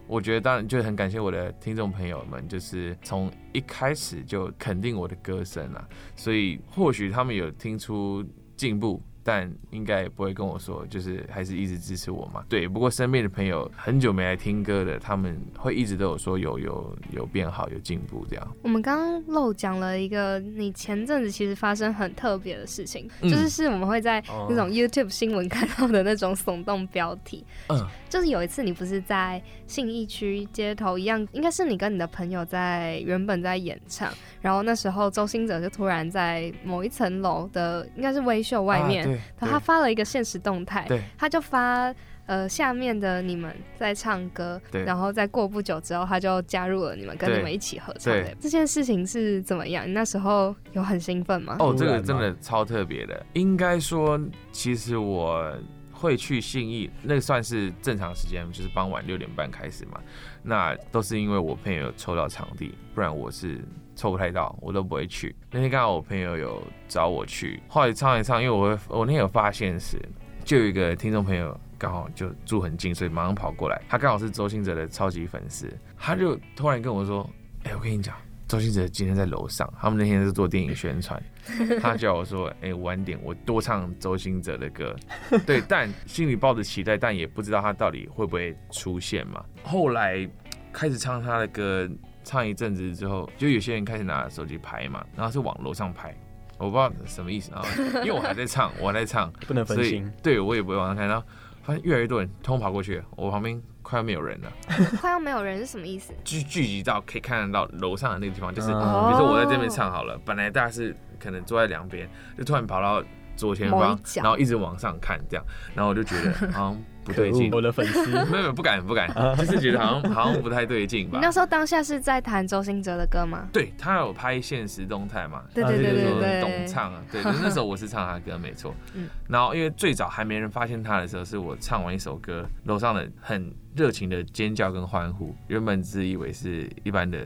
[0.08, 8.24] 我觉得当然就很感谢我的听众朋友们，就是从一开始就肯定我的歌声啊，所以或许他们有听出
[8.56, 12.44] 进步，但应该也不会跟我说，就是还是一直支持我嘛。
[12.48, 18.56] 对，不过身边的朋友很久没来听歌的，他们会一直都有说有有有变好，有进步这样。
[18.62, 27.44] 我们刚刚漏讲了一个，你前阵子其实发生很特别的事情，就是是我们会在那种 YouTube 新闻看到的那种耸动标题。
[27.68, 39.09] 嗯，就是有一次你不是在信义区街头一样，应该是你跟你的朋友在原本在演唱，然后那时候周星哲就突然在某一层楼的应该是微秀外面。
[39.38, 41.94] 他发了一个现实动态，他就发
[42.26, 48.14] 呃下面的你们在唱歌，然后再过不久之后他就加入了你们，跟你们一起合唱。
[48.40, 49.86] 这件事情是怎么样？
[49.86, 51.56] 你那时候有很兴奋吗？
[51.58, 53.24] 哦，这个真的超特别的。
[53.32, 54.20] 应该说，
[54.52, 55.52] 其实我
[55.92, 60.00] 会去信义，那个算是正常时间，就是傍晚六点半开始嘛。
[60.42, 63.60] 那都是因为我朋友抽到场地，不然我是。
[64.00, 65.36] 抽不太到，我都不会去。
[65.50, 70.00] 那天刚好我朋友有找我去，后来唱一唱，因为我会我那天有发现是，
[70.42, 73.78] 就有一个听众朋友刚好就住很近，所以马上跑过来。
[73.90, 77.28] 他刚好是周星哲的超级粉丝，他就突然跟我说
[77.64, 78.16] ：“哎，我跟你讲，
[78.48, 81.22] 周星哲今天在楼上，他们那天是做电影宣传。
[81.78, 84.96] 他叫我说：哎，晚点我多唱周星哲的歌。
[85.44, 89.44] 对，但心里抱着期待，但也不知道他到底会不会出现嘛。
[89.62, 90.26] 后来
[90.72, 91.86] 开始唱他的歌。”
[92.30, 96.14] 唱一阵子之后，就有些人开始拿手机拍嘛，然后是往楼上拍，
[96.58, 97.50] 我不知道什么意思。
[97.50, 97.68] 然后
[98.04, 100.08] 因为我还在唱，我还在唱， 不能分心。
[100.22, 101.08] 对我也不会往上看。
[101.08, 101.26] 然后
[101.64, 104.52] 发现越来越多人通跑过去，我旁边快要没有人了。
[105.00, 106.12] 快要没有人是什么意思？
[106.22, 116.80] 聚聚集到可以看得到楼上的那个地方，就是比如说我在这边唱好了，本来大家是可能坐在两边，就突然跑到左前方，然后一直往上看这样，然后我就觉得 好像。
[117.10, 121.18] 不对劲，我的粉丝 没有不敢不敢，就是觉得好像好像不太对劲吧。
[121.18, 123.48] 你那时候当下是在弹周星哲的歌吗？
[123.52, 125.42] 对他有拍现实动态嘛？
[125.54, 127.02] 对对对对对，懂唱啊。
[127.10, 128.74] 对，那时候我是唱他歌没错。
[128.94, 129.08] 嗯。
[129.28, 137.18] 然后因为最早还没人发现他的时候，是我唱完一首歌，楼上的很热情的尖叫跟欢呼，原本自以为是一般的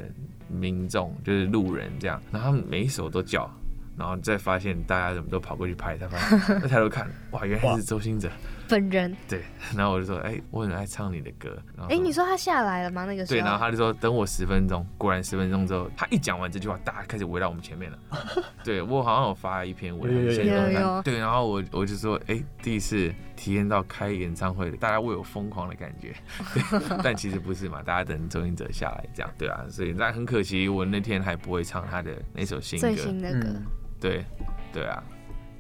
[0.49, 3.51] 民众，就是路人这样，然后他们每一首都叫，
[3.97, 8.29] 然后再发现大家怎么都跑过去拍他，发现 抬头看，哇，原来是周星哲。
[8.75, 9.45] 本人对，
[9.77, 11.57] 然后我就说，哎，我很爱唱你的歌。
[11.89, 13.05] 哎，你说他下来了吗？
[13.05, 14.85] 那个时候对，然后他就说等我十分钟。
[14.99, 17.99] 果然十分钟之后，他一讲完这句话，大家开始围到我们前面了。
[18.65, 20.11] 对我好像有发一篇文，
[21.05, 26.13] 对，然后我我就说，哎，第一次体验到开演唱会，大家为我疯狂的感觉。
[27.01, 32.89] 但其实不是嘛，大家等周星哲下来这样，对啊，所以但很可惜，我那天还不会唱他的那首新歌。
[32.89, 33.49] 最新的歌。
[34.01, 34.25] 对，
[34.73, 35.01] 对啊。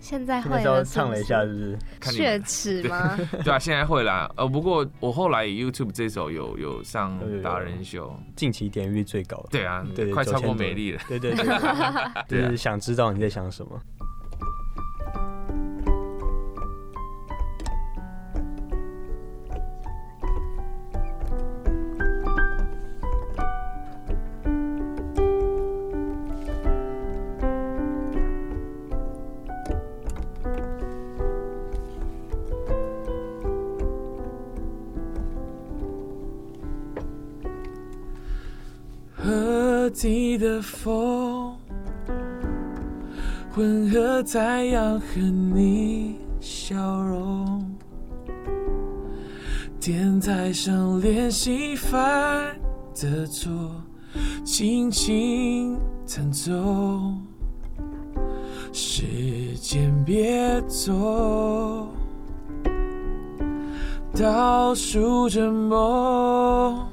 [0.04, 2.12] 现在会了，唱了一下，是不是？
[2.12, 3.16] 血耻 吗？
[3.42, 4.30] 对啊，现在会啦。
[4.36, 9.42] 呃，不过我后来 YouTube 这首有有上达人秀，近期点击率最高。
[9.50, 11.00] 对啊，对，快超过美丽了。
[11.08, 11.34] 对对
[12.28, 13.80] 对， 就是想知道你在想什么。
[40.37, 41.57] 的风，
[43.51, 47.64] 混合太阳和你笑容。
[49.81, 52.57] 天台上练习犯
[52.94, 53.51] 的错，
[54.44, 56.53] 轻轻弹奏。
[58.73, 61.87] 时间别走，
[64.16, 66.84] 倒数着梦。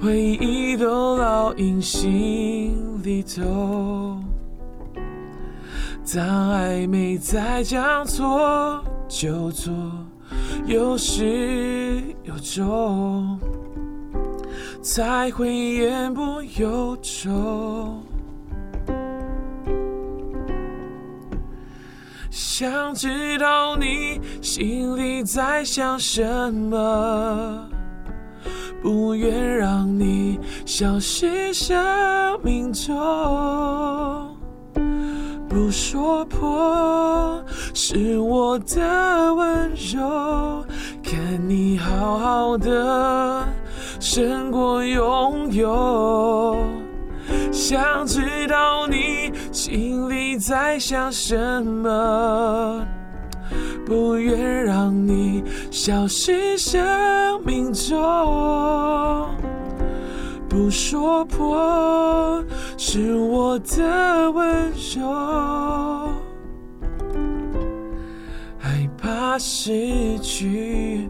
[0.00, 4.16] 回忆都烙印心里头，
[6.14, 9.72] 当爱没再将错就错，
[10.66, 13.38] 有始有终，
[14.80, 18.00] 才会言不由衷。
[22.30, 27.77] 想知道你心里在想什么。
[28.90, 31.76] 不愿让你消失生
[32.42, 32.96] 命中，
[35.46, 40.64] 不说破是我的温柔，
[41.02, 41.14] 看
[41.46, 43.46] 你好好的
[44.00, 46.56] 胜过拥有，
[47.52, 52.86] 想知道你心里在想什么。
[53.84, 59.26] 不愿让你消失生命中，
[60.48, 62.44] 不说破
[62.76, 66.12] 是我的温柔，
[68.58, 71.08] 害怕失去，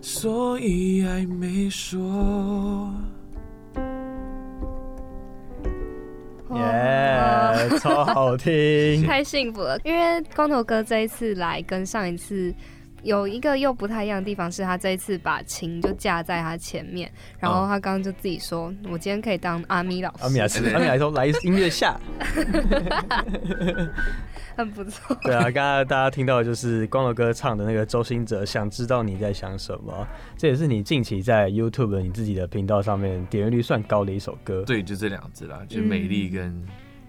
[0.00, 2.92] 所以还没说。
[6.58, 9.78] 耶，超好听， 太幸福了！
[9.84, 12.54] 因为光头哥这一次来跟上一次
[13.02, 21.98] 有一个又不太一样的地方，是他这一次把琴就架在他前面，然后他刚刚就自己说：“我今天可以当阿咪老师。”阿咪老师，阿咪来说来音乐下。
[24.56, 25.16] 很不错。
[25.22, 30.06] 对啊，刚刚大家听到的就是光头哥唱的那个周兴哲，想知道你在想什么。
[30.36, 34.62] 这也是你近期在 YouTube 你自己的频道上面点阅率算高的一首歌。
[34.66, 36.64] 对，就这两支啦，就美丽跟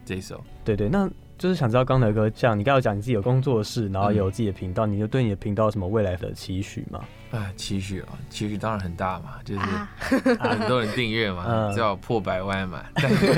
[0.06, 0.44] 这首。
[0.64, 7.00] 对对，那就是想知道光头哥，像你刚刚讲你自己有工作室，然后有自己的频道，你就对你的频道有什么未来的期许吗？
[7.32, 9.62] 啊，期许啊，期许当然很大嘛，就是
[10.40, 12.84] 很多人订阅嘛， 就要破百万嘛，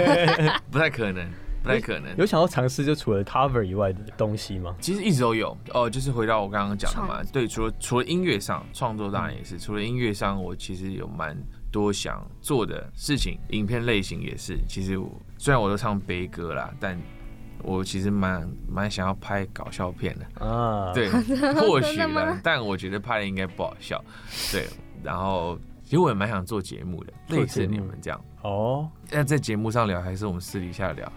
[0.72, 1.28] 不太可能。
[1.62, 4.76] 不太可能有想要尝试，就除了 cover 以外的东西吗？
[4.80, 11.38] 其实一直都有哦，就是回到我刚刚讲的嘛，对，除了除了音乐上创作当然也是，除了音乐上，我其实有蛮
[11.72, 14.58] 多想做的事情，影片类型也是。
[14.68, 15.00] 其实
[15.38, 17.00] 虽然我都唱悲歌啦，但
[17.62, 20.94] 我其实蛮蛮想要拍搞笑片的啊。
[20.94, 21.10] 对，
[21.60, 24.02] 或许呢，但我觉得拍的应该不好笑。
[24.52, 24.66] 对，
[25.04, 28.20] 然后其实我也蛮想做节目的，类似你们这样。
[28.42, 31.12] 哦，那在节目上聊还是我们私底下聊？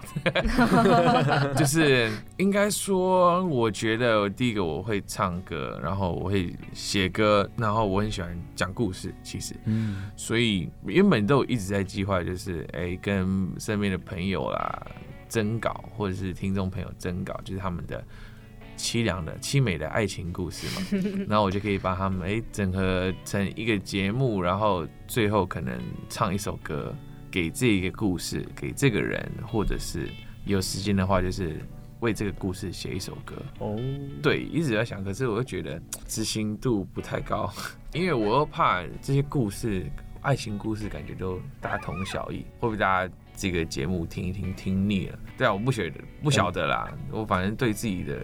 [1.55, 9.15] 就是应该说，我觉得第一个我会唱歌，然后我会写歌，然后我很喜欢讲故事。
[9.23, 14.85] 其实，嗯，所以原本都有一直在计划，就是哎，跟身边的朋友啦
[15.29, 18.05] 征稿，或者是听众朋友征稿，就是他们的
[18.77, 20.87] 凄凉的、凄美的爱情故事嘛。
[21.31, 26.93] 然后我就可以把他们哎整合成一个节目，然后最后可能唱一首歌。
[27.33, 30.07] 给这一个故事，给这个人，或者是
[30.45, 31.59] 有时间的话，就是
[32.01, 33.35] 为这个故事写一首歌。
[33.59, 33.75] 哦，
[34.23, 37.51] 对，一直在想，可是我又觉得执行度不太高，
[37.95, 39.91] 因为我又怕这些故事，
[40.21, 45.19] 爱情故事，感觉都大同小异，会不会大家这个节目听一听听腻了？
[45.39, 45.93] 对啊，我不晓得，
[46.23, 48.21] 不晓得啦，我反正对自己的。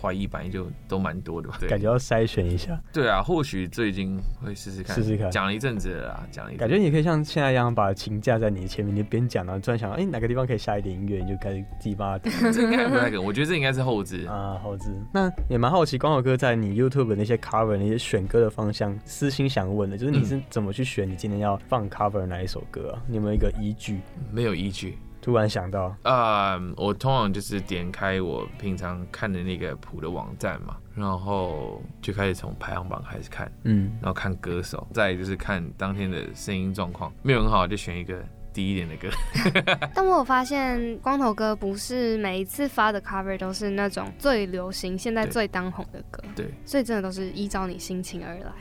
[0.00, 2.80] 怀疑反应就都蛮多的吧，感觉要筛选一下。
[2.92, 5.30] 对啊，或许最近会试试看，试试看。
[5.30, 6.56] 讲了一阵子了啦，讲了一。
[6.56, 12.30] 感觉你可以像现在一样，把琴架在你前面，你边讲然后突然想到，哎，哪个地方可以下一点音乐，你就开始自己把它。
[12.50, 14.94] 这应该不太可能，我觉得这应该是后置 啊，后置。
[15.12, 23.02] 那也蛮好奇，光头哥在你 YouTube 那些 cover 那些选歌的方向，私心想问的，就是你是怎么去选你今天要放 cover 哪一首歌啊？
[23.06, 24.00] 你有没有一个依据？
[24.30, 24.96] 没有依据。
[25.22, 39.08] 突然想到啊，我通常就是点开我平常看的那个谱的网站嘛，然后就开始从排行榜开始看，嗯，然后看歌手，再就是看当天的声音状况，没有很好就选一个低一点的歌。
[39.94, 48.52] 但我有发现，光头哥不是每一次发的 cover 都是那种最流行、现在最当红的歌，对，所以真的都是依照你心情而来。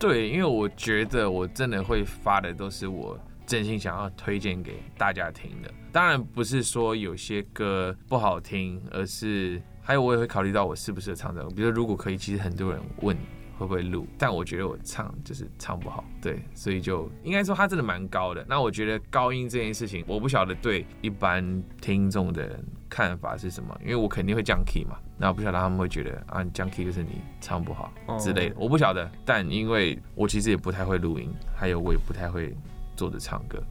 [0.00, 3.16] 对，因为我觉得我真的会发的都是我。
[3.46, 11.50] 真心想要推荐给大家听的，当然不是说有些歌不好听，而是还有我也会考虑到我适不适合唱这种。
[11.54, 13.16] 比如说，如果可以，其实很多人问
[13.58, 18.44] 会不会录，但我觉得我唱就是唱不好，对，所以就应该说它真的蛮高的。
[18.48, 29.10] 那我觉得高音这件事情，我不晓得对一般听众的看法是什么，因为我肯定会降 key 嘛，那我不晓得他们会觉得啊，降 key 就是你唱不好之类的，我不晓得。
[29.24, 32.54] 但因为我其实也不太会录音，还有我也不太会。
[32.98, 33.62] 坐着唱歌。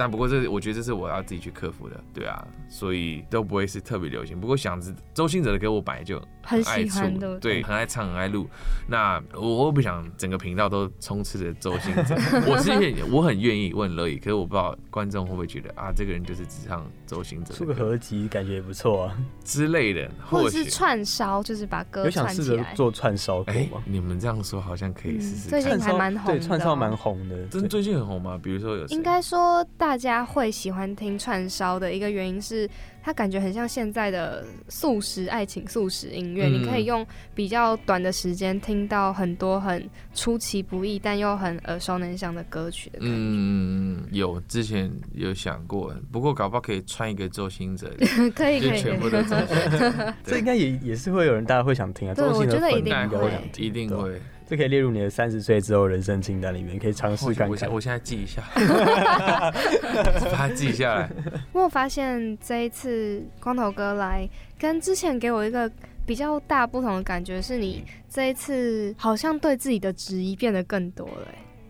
[0.00, 4.40] 但不过这，我觉得这是我要自己去克服的，对啊，所以都不会是特别流行。
[4.40, 8.48] 不过想着周星哲的歌，我本来就很喜欢的，对，很爱唱，很爱录。
[8.88, 12.16] 那我我不想整个频道都充斥着周星哲，
[12.48, 14.16] 我是愿我很愿意，我很乐意。
[14.16, 17.52] 可是我不知道观众会不会觉得啊，这个人就是只唱周星哲。
[17.52, 23.82] 出个合集感觉也不错啊 之类的，或者是串烧，就是把歌有想试着做串烧歌吗？
[23.84, 25.50] 你们这样说好像可以试试。
[25.50, 27.44] 最近还蛮红，对，串烧蛮红的。
[27.48, 28.40] 真最近很红吗？
[28.42, 30.70] 比如说有，应该说大家会喜。
[30.70, 32.70] 喜欢听串烧的一个原因是，
[33.02, 43.14] 它感觉很像现在的速食爱情速食音乐，你可以用比较短的时间听到很多很出其不意但又很耳熟能详的歌曲的感觉。
[43.16, 47.90] 嗯，有之前有想过，不过搞不好可以串一个周星哲，
[48.32, 52.14] 可以可以，全部都周星哲， 这应该也也是会有人大家会想听啊。
[52.14, 54.22] 对，我觉得一定会，一定会。
[54.50, 57.70] 这可以列入你的三十岁之后人生清单里面，可以尝试看看。
[57.70, 61.08] 我现在记一下， 把它记下来。
[61.54, 64.28] 我发现这一次光头哥来，
[64.58, 65.70] 跟之前给我一个
[66.04, 71.28] 比较大不同的感觉，是你这一次好像对自己的质疑变得更多了。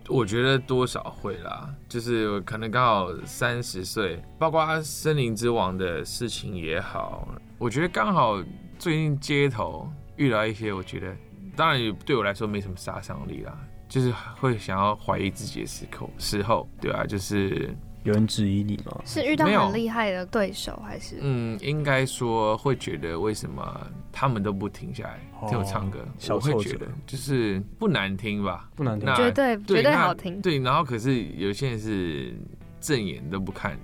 [0.09, 7.29] 我觉得多少会啦，就是可能刚好三十岁，包括森林之王的事情也好，
[7.59, 8.43] 我觉得刚好
[8.79, 11.15] 最近街头遇到一些，我觉得。
[11.61, 13.55] 当然对我来说没什么杀伤力啦，
[13.87, 18.99] 就是会想要怀疑自己的时候，时候，对啊，就是有人质疑你吗？
[19.05, 21.19] 是遇到很厉害的对手还是？
[21.21, 25.99] 嗯，应该说会觉得为什么他们都不停下来听我唱歌？
[26.31, 28.71] 我会觉得就是不难听吧？
[28.75, 30.41] 不难听，绝对绝对好听。
[30.41, 32.35] 对，然后可是有些人是
[32.81, 33.79] 正眼都不看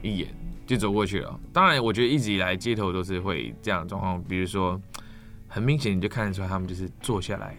[0.00, 0.28] 一眼
[0.66, 1.38] 就走过去了。
[1.52, 4.80] 当然，我觉得一直以来街头都是会这样的状况，比如说。
[5.48, 7.56] 很明显，你就看得出来，他们就是坐下来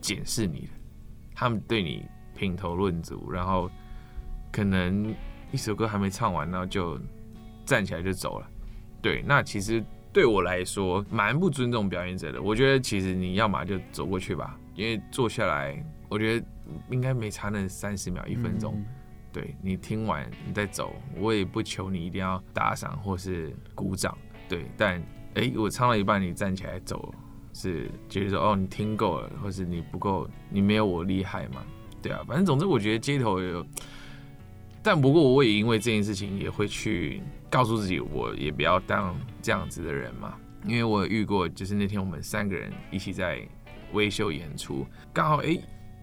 [0.00, 0.72] 检视你的，
[1.34, 3.70] 他们对你评头论足，然后
[4.50, 5.14] 可能
[5.52, 6.98] 一首歌还没唱完，然后就
[7.64, 8.50] 站起来就走了。
[9.02, 12.40] 对，那其实对我来说蛮不尊重表演者的。
[12.42, 16.46] 我觉得其实你要么就走过去吧，因为坐下来，我觉得
[16.90, 18.82] 应该没差那三十秒、一分钟。
[19.32, 24.16] 对你听完你再走，我也不求你一定要打赏或是鼓掌。
[24.48, 25.02] 对，但
[25.34, 27.14] 哎，我唱了一半，你站起来走。
[27.56, 31.64] 是觉得说哦，你听够了，或是你不够，你没有我厉害嘛？
[32.02, 33.66] 对啊，反正总之我觉得街头有，
[34.82, 40.34] 但不过我也因为这件事情也会去告诉自己，我也不要当这样子的人嘛。
[40.66, 43.40] 因为我遇过，就是那天我们三个人一起在
[43.92, 45.58] 微秀演出，刚好哎，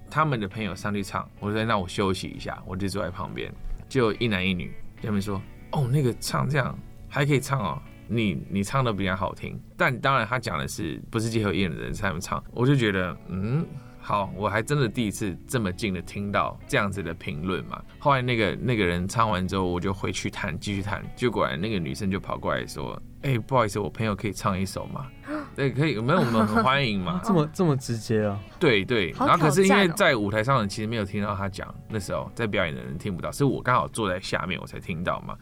[0.10, 3.54] 他们的朋友上去唱，我说那我休息一下，我就坐在旁边，
[3.88, 5.40] 就一男一女，他们说
[5.72, 6.78] 哦，那个唱这样
[7.08, 7.82] 还可以唱哦。
[8.16, 13.66] 你你唱的比较好听，但当然他讲的是不是结合艺人的人才能唱，我就觉得嗯
[14.00, 17.82] 好，我还真的第一次这么近的听到这样子的评论嘛。
[18.00, 25.08] 后来那个那个人唱完之后，我就回去弹继续弹，就果然那个女生就跑过来说，哎不好意思，我朋友可以唱一首吗？
[25.56, 27.22] 对，可以，没有我们很欢迎嘛。
[27.24, 28.38] 这么这么直接啊？
[28.60, 35.38] 对对，然后可是因为在舞台上的其实没有听到他讲，那时候在表演的人听不到，是我刚好坐在下面我才听到嘛。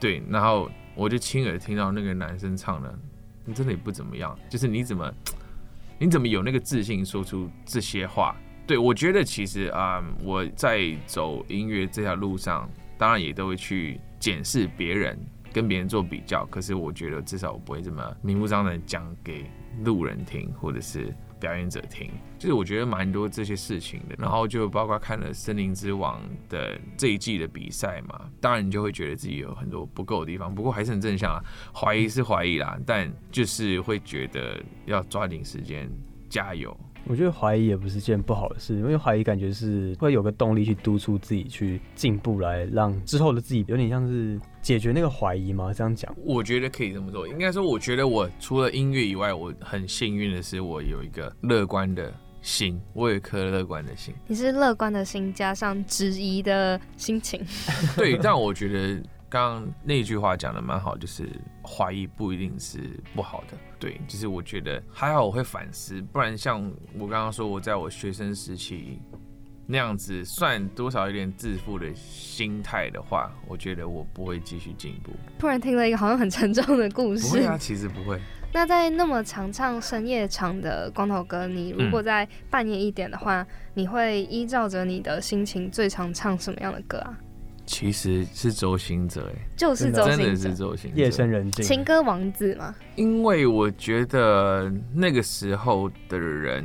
[0.00, 0.68] 对，然后。
[1.00, 2.98] 我就亲耳听到那个男生唱的，
[3.46, 4.38] 你真的也不怎么样。
[4.50, 5.10] 就是你怎么，
[5.98, 8.36] 你怎么有那个自信说出这些话？
[8.66, 15.18] 对我觉得其实啊，我在走音乐这条路上，当然也都会去检视别人，
[15.54, 16.44] 跟别人做比较。
[16.50, 19.50] 可是我觉得至少我不会这么明目张胆讲给
[19.82, 21.14] 路人听，或者是。
[21.40, 26.20] 表演者听，就是我觉得蛮多这些事情的，然后就包括看了《森林之王》
[26.50, 31.42] 的这一季的比赛嘛，当然你就会觉得自己有很多不够的地方，不过还是很正向啊，
[31.74, 35.90] 怀疑是怀疑啦，但就是会觉得要抓紧时间
[36.28, 36.76] 加油。
[37.06, 45.72] 我觉得怀疑也不是件不好的事，因为怀疑感觉是会有个动力去督促自己去进步，来让之后的自己有点像是解决那个怀疑吗？
[45.72, 47.26] 这样讲，我觉得可以这么做。
[47.26, 54.14] 应该说，我觉得我除了音乐以外，我很幸运的是，我有一个乐观的心，我有一颗乐观的心。
[54.26, 57.44] 你是乐观的心加上质疑的心情。
[57.96, 59.02] 对，但我觉得。
[59.30, 61.30] 刚刚那句话讲的蛮好，就是
[61.62, 63.56] 怀疑不一定是不好的。
[63.78, 66.60] 对，就是我觉得还好，我会反思，不然像
[66.98, 69.00] 我刚刚说，我在我学生时期
[69.70, 75.12] 那样子，算多少有点自负的心态的话，我觉得我不会继续进步。
[75.38, 77.26] 突然听了一个好像很沉重的故事。
[77.28, 78.18] 不会啊，其实不会。
[78.52, 87.16] 那在那么常唱深夜场的光头哥，你如果在半夜一点的话，你会依照着你的心情最常唱什么样的歌啊？
[87.64, 92.74] 其实是周星哲，哎，就是周星，真的是周星，夜深人静，情歌王子嘛。
[92.96, 96.64] 因为我觉得那个时候的人，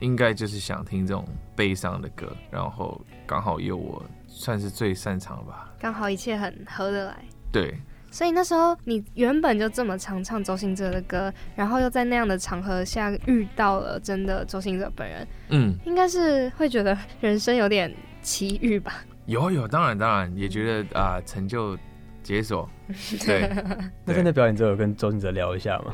[0.00, 1.24] 应该就是想听这种
[1.56, 7.16] 悲伤的歌，然后刚好有我算是最擅长吧，刚好一切很合得来。
[7.50, 7.74] 对，
[8.10, 17.92] 所以那时候你原本就这么常唱周星哲的歌，然后又在那样的场合下遇到了真的周星哲本人，嗯，应该是会觉得人生有点
[18.22, 19.04] 奇遇吧。
[19.26, 21.76] 有有，当然当然，也觉得啊，成就
[22.22, 22.68] 解锁。
[23.26, 23.50] 对，
[24.06, 25.92] 那现在表演之后有跟周星哲聊一下吗？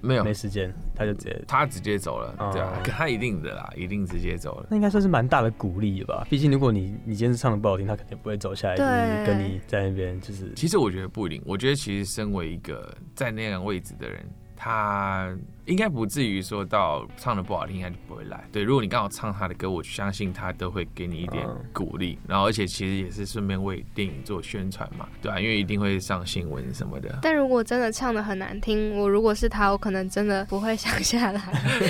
[0.00, 4.66] 没有，没时间，他就直接他直接走了，对啊，他一定的啦，一定直接走了。
[4.70, 6.26] 那应该算是蛮大的鼓励吧？
[6.30, 10.52] 毕竟如果你你今天唱的不好听，他肯定不会走下来，就是跟你在那边就是。
[10.54, 14.24] 其实我觉得不一定，我觉得其实身为一个在那样位置的人，
[14.58, 15.32] 他。
[15.68, 18.42] 应该不至于说到唱的不好听，应该就不会来。
[18.50, 22.18] 对，如果你刚好唱他的歌，我相信他都会给你一点鼓励。
[22.26, 27.18] 然后，而且其实也是顺便为电影做宣传嘛，对啊，因为一定会上新闻什么的。
[27.20, 31.38] 但如果真的唱的很难听，我如果是他，我可能真的不会想下来。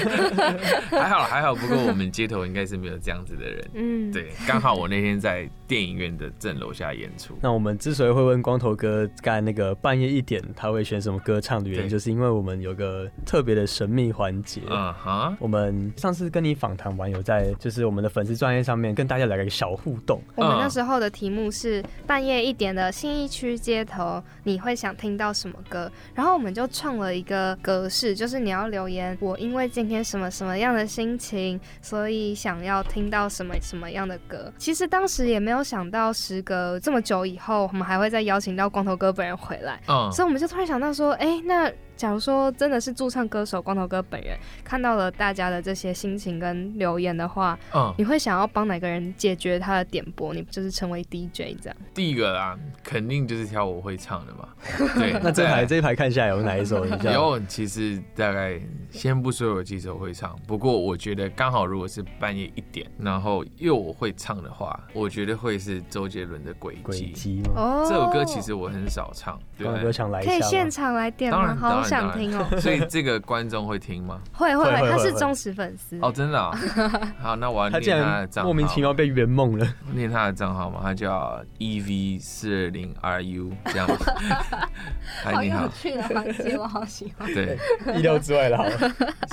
[0.91, 3.71] 还好还好，不过我们街头应该是没有这样子的人。
[3.75, 7.39] 嗯，对，刚好我那天在电影院的正楼下演出。
[7.43, 14.62] 那我们之所以会问光头哥干那个半夜一点他会选什么歌唱的原因，就是因为我们有个特别的神秘环节。
[14.69, 15.37] 啊哈！
[15.39, 20.21] 我们上次跟你访谈完，有在就是我们的粉丝专业上面跟大家来个小互动。
[20.35, 25.91] 我们那时候的题目是半夜一点的新一区街头，你会想听到什么歌？
[26.14, 34.51] 然后我们就创了一个格式，就是你要留言，我因为今天什么什么样的心情，所以想要听到什么什么样的歌。
[34.57, 39.81] 其实当时也没有想到，时隔这么久以后，我们还会再邀请到光头哥本人回来。
[39.89, 41.71] 嗯，所以我们就突然想到说，哎，那。
[41.99, 50.33] 假如说真的是驻唱歌手光头哥本人看到了大家的这些心情跟留言的话，嗯，你会想要帮哪个人解决他的点播？
[50.33, 51.77] 你就是成为 DJ 这样？
[51.93, 54.49] 第一个啦，肯定就是挑我会唱的嘛。
[54.95, 56.87] 对，那这排这一排看下来有哪一首？
[56.87, 58.61] 有，其实大概
[58.93, 66.79] 先不说有几首会唱，不过我觉得刚好如果是半夜一点，然后又我会唱的话，我觉得会是周杰伦的《轨
[67.13, 67.43] 迹》。
[67.57, 71.57] 哦，这首歌其实我很少唱，光头哥想来可以现场来点吗？
[71.57, 71.88] 好。
[71.89, 74.20] 想听哦， 所以这个观众会听吗？
[74.32, 76.39] 会会会，他是忠实粉丝哦，真的。
[77.20, 78.49] 好，那我要念他的账号。
[78.49, 83.89] 莫名其妙被圆梦了，念他的账号嘛，他叫 E V 四二零 R U 这样。
[85.24, 87.32] 好有趣的环节，我好喜欢。
[87.32, 87.59] 对，
[87.97, 88.64] 意料之外的好。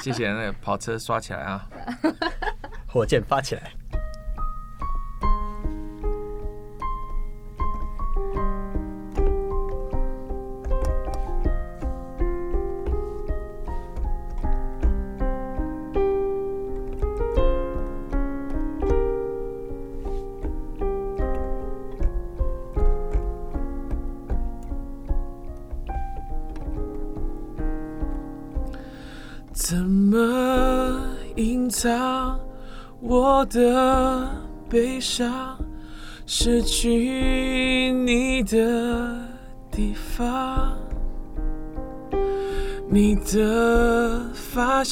[0.02, 1.68] 谢谢那个跑车刷起来啊，
[2.88, 3.72] 火箭发起来。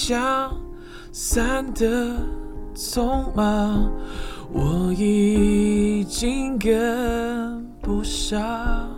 [0.04, 0.54] 发香
[1.14, 2.18] 散得
[2.76, 3.90] 匆忙，
[4.52, 8.90] 我已经跟不上。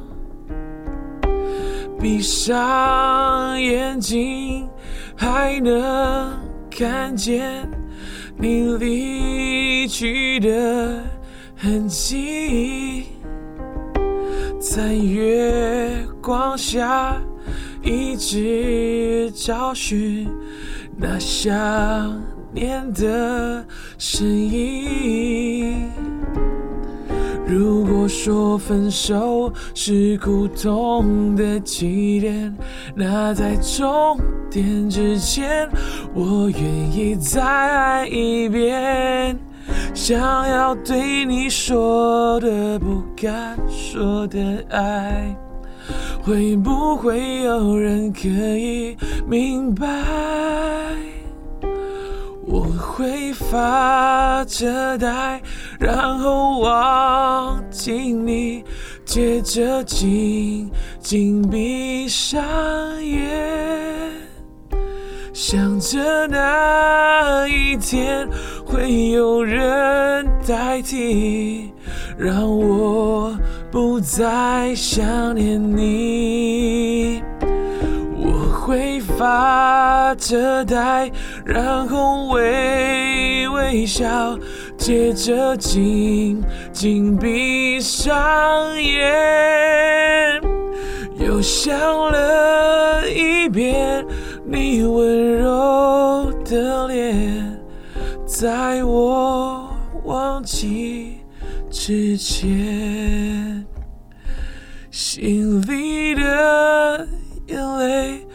[1.99, 4.67] 闭上眼睛。
[5.17, 6.37] 还能
[6.69, 7.65] 看见
[8.37, 11.01] 你离去的
[11.55, 13.05] 痕迹，
[14.59, 17.15] 在月光下
[17.81, 20.27] 一直找寻
[20.97, 21.53] 那想
[22.53, 23.65] 念的
[23.97, 25.89] 身影。
[27.47, 32.55] 如果说分手是苦痛的起点，
[32.95, 34.17] 那在终
[34.49, 35.69] 点之前，
[36.13, 39.37] 我愿意再爱一遍。
[39.93, 45.35] 想要对你说的不敢说的爱，
[46.25, 48.97] 会不会有人可以
[49.27, 49.85] 明白？
[52.47, 55.39] 我会发着呆，
[55.79, 58.63] 然后忘记你，
[59.05, 62.43] 接着紧紧闭上
[63.03, 64.11] 眼，
[65.31, 68.27] 想着那一天
[68.65, 71.71] 会有人代替，
[72.17, 73.34] 让我
[73.75, 77.21] 不再想念你。
[78.15, 81.11] 我会发着呆，
[81.43, 84.39] 然后微微笑，
[84.77, 90.41] 接着紧紧闭上眼，
[91.19, 94.05] 又想了一遍
[94.45, 97.59] 你温柔的脸，
[98.25, 99.67] 在我
[100.05, 101.04] 忘记
[101.77, 103.63] 之前，
[104.89, 107.07] 心里的
[107.47, 108.25] 眼泪。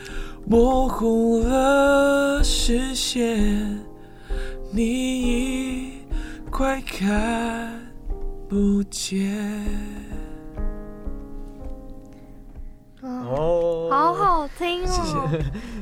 [0.47, 3.81] 模糊了视线，
[4.73, 4.83] 你
[5.23, 5.93] 已
[6.51, 7.73] 快看
[8.49, 9.27] 不见。
[13.31, 15.29] 哦，好好听哦，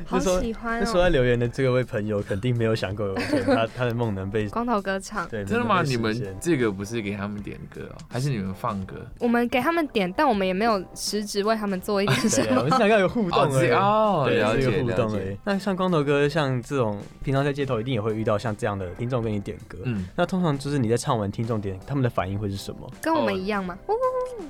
[0.07, 0.81] 好喜欢。
[0.81, 3.15] 那说在留言的这位朋友肯定没有想过有，
[3.47, 5.27] 他他的梦能被光头哥唱。
[5.29, 5.83] 对，真的吗？
[5.83, 8.97] 你们这个不是给他们点歌哦，还是你们放歌？
[9.19, 12.61] 我们给他们点，但我们也没有实质为他们做一点 什么。
[12.63, 13.71] 我们想要有互动而已。
[13.71, 15.37] 哦，对，了解互动而已。
[15.45, 19.79] 那像光头哥，像这种平常在街头一定也会遇到像这样的听众给你点歌。
[19.85, 22.91] 嗯，那通常就是你在唱完，听众点他们的反应会是什么？
[23.01, 23.79] 跟我们一样吗？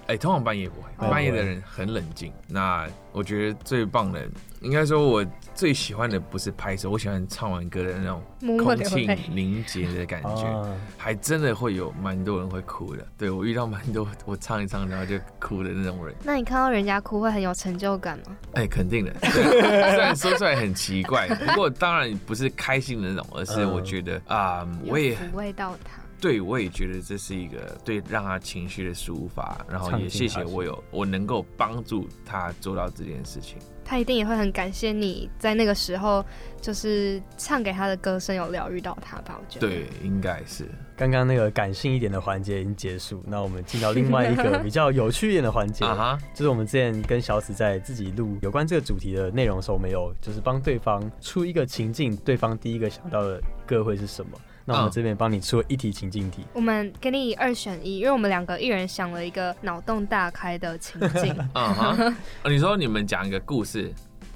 [0.06, 2.32] 哎，通常半夜不会，半夜的人很冷静。
[2.46, 4.20] 那我觉得最棒的
[4.60, 5.24] 应该说，我
[5.54, 8.22] 最喜欢的不是拍摄，我喜欢唱完歌的那种
[8.58, 13.06] 空气凝结的感觉，还真的会有蛮多人会哭的。
[13.16, 16.14] 对我遇到蛮多我唱一唱然后就哭的那种人。
[16.24, 18.36] 那你看到人家哭会很有成就感吗？
[18.54, 19.14] 哎，肯定的。
[19.30, 26.00] 虽然说出来很奇怪，不过当然不是开心的那种，而是我觉得啊，我也抚慰到他。
[26.20, 33.56] 对，我也觉得这是一个对让他情绪的抒发，然后也谢谢我有我能够帮助他做到这件事情。
[33.84, 36.22] 他一定也会很感谢你在那个时候，
[36.60, 39.40] 就是唱给他的歌声有疗愈到他吧？
[39.40, 40.68] 我觉得对，应该是。
[40.94, 45.86] 刚刚那个感性一点的环节已经结束，那我们进到另外一个比较有趣一点的环节，
[46.34, 54.32] 就是我们之前跟小紫在自己录有关这个主题的内容的时候，没有就是帮对方出一个情境，对方第一个想到的歌会是什么？
[54.68, 61.34] 那我们这边帮你出一题情境题，我们给你二选一，因为我们两个一人想了一个脑洞大开的情境。
[61.54, 62.14] 啊哈，
[62.44, 63.90] 你说你们讲一个故事。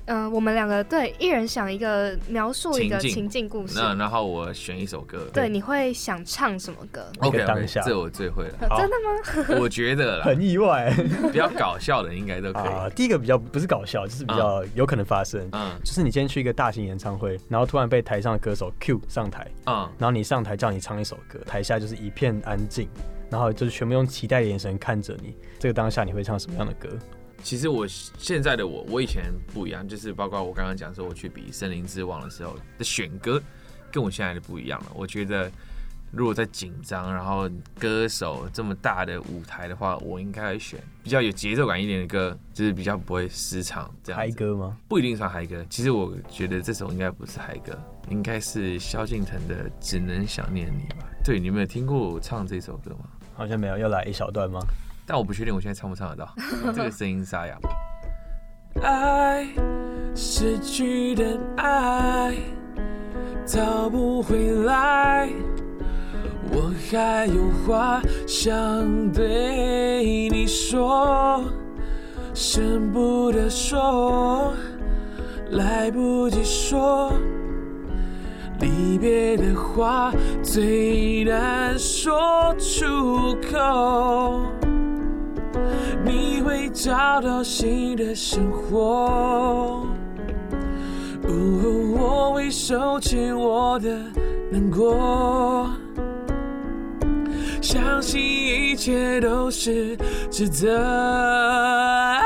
[0.07, 5.27] 嗯，我们两个对一人想一个描述一个情境故事，那然后我选一首歌。
[5.33, 8.55] 对，你会想唱什么歌？OK，当下这我最会了。
[8.77, 8.97] 真的
[9.55, 9.61] 吗？
[9.61, 10.93] 我觉得很意外，
[11.31, 12.95] 比较搞笑的应该都可以。
[12.95, 15.49] 第一个比较不是搞笑，就是比较有可能发生。
[15.53, 22.89] 嗯，就是你今天去一个大型演唱会，然后突然被台上的歌手 Q 上台，嗯，然后你上台叫你唱一首歌，台下就是一片安静，
[23.31, 25.37] 然后就是全部用期待的眼神看着你。
[25.59, 26.89] 这个当下你会唱什么样的歌？
[27.43, 33.43] 其实我现在的我，我以前不一样，就是包括我刚刚讲说我去比《森林之王》的时候的选歌，
[33.91, 34.93] 跟我现在的不一样了。
[34.95, 35.51] 我觉得
[36.11, 44.19] 如果在紧张，然后歌手这么大的舞台的话，我应该选比较有节奏感一点的歌，就是比较不会失常这样。
[44.19, 44.77] 嗨歌吗？
[44.89, 45.65] 不一定算嗨歌。
[45.69, 47.77] 其实我觉得这首应该不是嗨歌，
[48.09, 51.09] 应该是萧敬腾的《只能想念你》吧？
[51.25, 53.07] 对，你们有听过我唱这首歌吗？
[53.35, 54.61] 好像没有，要来一小段吗？
[55.07, 56.35] 但我不确定我现在唱不唱得到，
[56.73, 57.59] 这个声音沙哑。
[58.81, 59.47] 爱，
[60.15, 62.35] 失去的爱，
[63.45, 65.29] 找不回来。
[66.51, 71.45] 我还有话想对你说，
[72.35, 72.61] 舍
[72.93, 74.55] 不得说，
[75.51, 77.13] 来不及说。
[78.61, 84.47] 离别的话最难说出口。
[86.05, 89.87] 你会找到新的生活，
[91.27, 93.99] 我会收起我的
[94.51, 95.71] 难过，
[97.61, 99.97] 相信一切都是
[100.31, 102.21] 值得。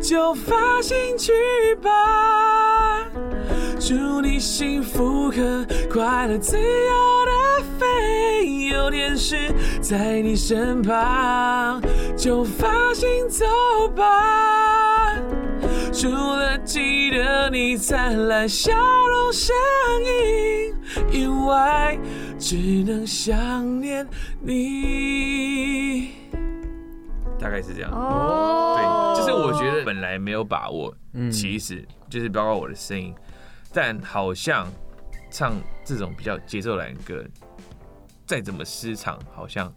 [0.00, 1.32] 就放心去
[1.82, 1.90] 吧，
[3.86, 6.64] 祝你幸福和快乐，自由
[7.26, 11.82] 的飞，有天使在你身旁，
[12.16, 13.44] 就放心走
[13.94, 15.14] 吧。
[15.92, 19.54] 除了记得你灿烂笑容声
[20.02, 20.74] 音
[21.12, 21.98] 以外，
[22.38, 24.08] 只能想念
[24.40, 26.08] 你。
[27.38, 30.94] 大概是这样，哦对，就是我觉得本来没有把握，
[31.30, 33.14] 其实就是包括我的声音，
[33.74, 34.72] 但好像
[35.30, 37.24] 唱这种比较节奏蓝歌，
[38.24, 39.74] 再怎么失常，好像。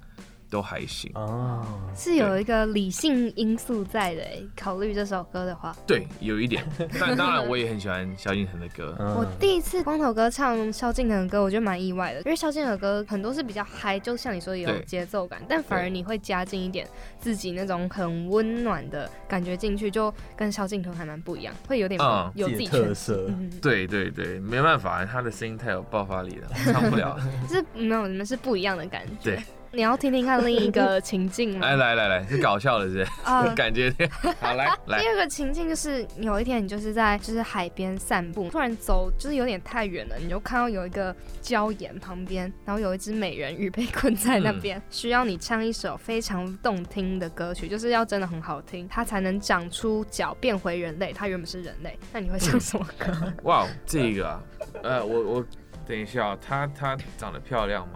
[0.50, 4.42] 都还行哦，是有一个理性因素在的哎。
[4.56, 6.64] 考虑这首歌的话，对，有一点。
[7.00, 8.96] 但当然，我也很喜欢萧敬腾的歌。
[9.00, 16.88] 我第一次光头哥唱萧敬腾的歌，我觉得蛮意外的，因为萧敬腾的歌很多是比较嗨，就像你说有节奏感，但反而你会加进一点
[17.20, 22.00] 自己那种很温暖的感觉进去，就跟萧敬腾还蛮不一样，会有点
[22.34, 23.30] 有自己特色。
[23.62, 27.18] 对对对，没办法，他的声音太有爆发力了，唱不了。
[27.48, 29.36] 是没有，你们是不一样的感觉。
[29.36, 29.44] 对。
[29.72, 31.68] 你要听听看另一个 情境吗？
[31.68, 33.94] 来来来来，是搞笑的，是啊， 感觉
[34.40, 35.00] 好来来。
[35.00, 51.12] 第二个情境就是有一天你就是在就是海边散步，突然走就是有点太远了，你就看到有一个礁岩旁边，然后有一只美人鱼被困在那边，需要你唱一首非常动听的歌曲，就是要真的很好听，它才能长出脚变回人类。
[51.14, 53.34] 它原本是人类，那你会唱什么歌？
[53.44, 54.44] 哇，这个，
[54.84, 55.46] 呃，我我
[55.86, 57.94] 等一下，它它长得漂亮吗？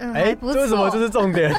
[0.00, 1.54] 哎，为什么这是重点？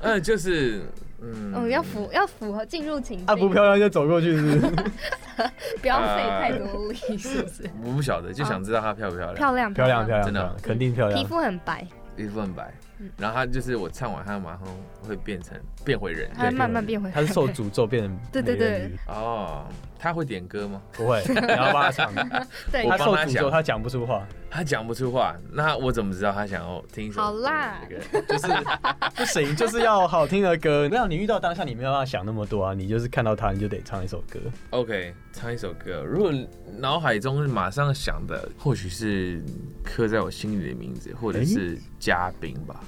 [0.00, 0.82] 嗯， 就是，
[1.22, 3.26] 嗯，要符要符合进入情境。
[3.26, 4.60] 啊，不漂亮就走过去，是不是？
[5.80, 7.70] 不要费太多力，是不是？
[7.84, 9.34] 我不晓得，就想知道她漂不漂亮？
[9.34, 11.18] 漂亮，漂亮，漂亮，真的，肯定漂亮。
[11.18, 11.86] 皮肤很白，
[12.16, 12.72] 皮肤很白。
[13.16, 14.60] 然后她就是我唱完，她马上
[15.08, 19.64] 会变成变回人，他慢慢变回，她是受诅咒变成对对对哦，
[20.00, 20.80] 他会点歌吗？
[20.92, 22.12] 不会， 你要帮他唱。
[22.72, 27.22] 对，他受诅咒，他讲不出话，他讲不出话，那我怎么知道他想要听什么？
[27.24, 27.80] 好啦，
[28.26, 28.48] 就是
[29.14, 30.88] 不行，就是要好听的歌。
[30.88, 34.40] 没有你遇到当下，你没有办法想那么多啊，你就是看到他，你就得唱一首歌。
[34.70, 36.02] OK，唱一首歌。
[36.02, 36.32] 如果
[36.78, 39.42] 脑海中马上想的，或许是
[39.84, 42.80] 刻在我心里的名字，或者是嘉宾吧。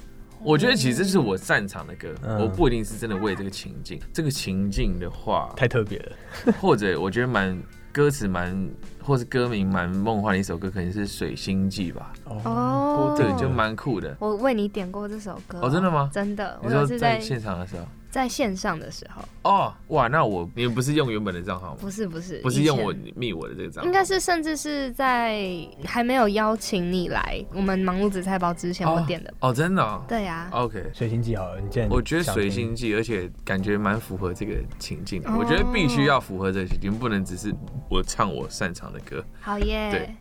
[0.43, 3.99] 我觉得其实这是我擅长的歌，我不一定是真的为这个情境。
[4.11, 7.57] 这个情境的话，太特别了，或者我觉得蛮
[7.91, 8.69] 歌词蛮，
[9.01, 12.13] 或是歌名蛮梦幻的一首歌，可能是《水星记》吧。
[12.25, 14.15] 哦，对，就蛮酷的。
[14.19, 15.59] 我为你点过这首歌。
[15.61, 16.09] 哦，真的吗？
[16.13, 16.59] 真的。
[16.61, 17.87] 你说在现场的时候。
[18.13, 19.23] 在线上的时候。
[19.41, 21.77] 哦，哇，那我你们不是用原本的账号吗？
[21.81, 25.43] 不是不是，不是用我密我的这个账号，应该是甚至是在
[25.83, 29.33] 还没有邀请你来我们忙碌紫菜包之前我点的。
[29.39, 37.51] 哦，真的，对呀，OK，随心记好了，你见我觉得随心记，而且感觉蛮符合这个情境，我觉得必须要符合这个情境，不能只是
[37.89, 40.15] 我唱我擅长的歌，好耶，对。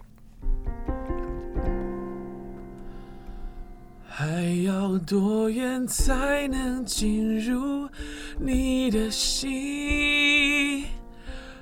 [4.14, 7.88] 还要多远才能进入
[8.38, 10.84] 你的心？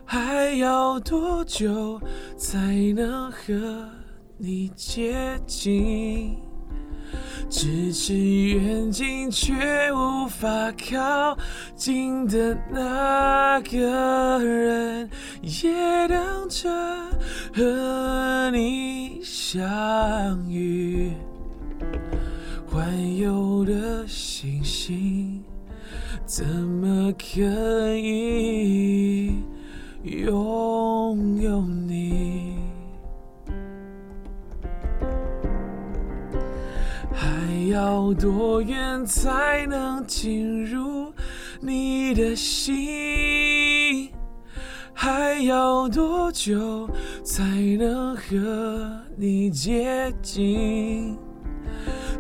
[0.05, 2.01] 还要多久
[2.37, 2.59] 才
[2.97, 3.89] 能和
[4.37, 6.37] 你接近？
[7.49, 9.55] 咫尺远近却
[9.93, 11.39] 无法靠
[11.77, 15.09] 近的那个人，
[15.41, 16.69] 也等着
[17.55, 21.13] 和你相遇。
[22.71, 25.43] 环游的星星，
[26.25, 27.43] 怎么可
[27.97, 29.35] 以
[30.05, 32.55] 拥有你？
[37.13, 41.13] 还要多远才能进入
[41.61, 44.13] 你的心？
[44.95, 46.89] 还要多久
[47.25, 47.43] 才
[47.77, 51.19] 能和你接近？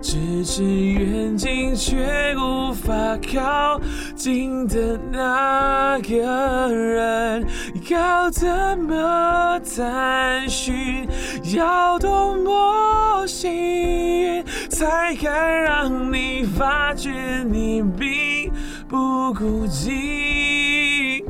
[0.02, 2.92] 咫尺远近却无法
[3.32, 3.78] 靠
[4.16, 7.46] 近的那个人，
[7.88, 8.48] 要怎
[8.78, 11.06] 么探寻？
[11.54, 17.10] 要多么幸运，才敢让你发觉
[17.44, 18.50] 你并
[18.88, 21.22] 不孤寂？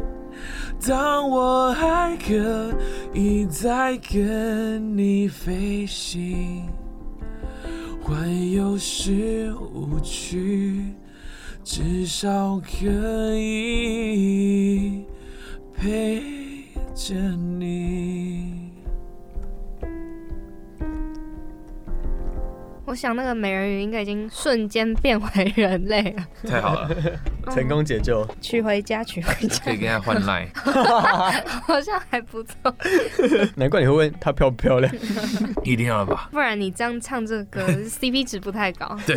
[0.87, 2.73] 当我还可
[3.13, 6.65] 以再跟你飞行。
[8.11, 10.93] 环游是无趣，
[11.63, 15.05] 至少可以
[15.77, 16.21] 陪
[16.93, 18.73] 着你。
[22.85, 26.91] 我想那个美人鱼应该已经瞬间变回人类了，太好了，
[27.51, 30.49] 成功解救，娶回家，娶回家，可以跟他换赖，
[31.67, 32.55] 好像还不错。
[33.57, 34.93] 难怪你会问她漂不漂亮，
[35.65, 36.29] 一定要吧？
[36.31, 38.97] 不然你这样唱这个歌，CP 值不太高。
[39.07, 39.17] 对，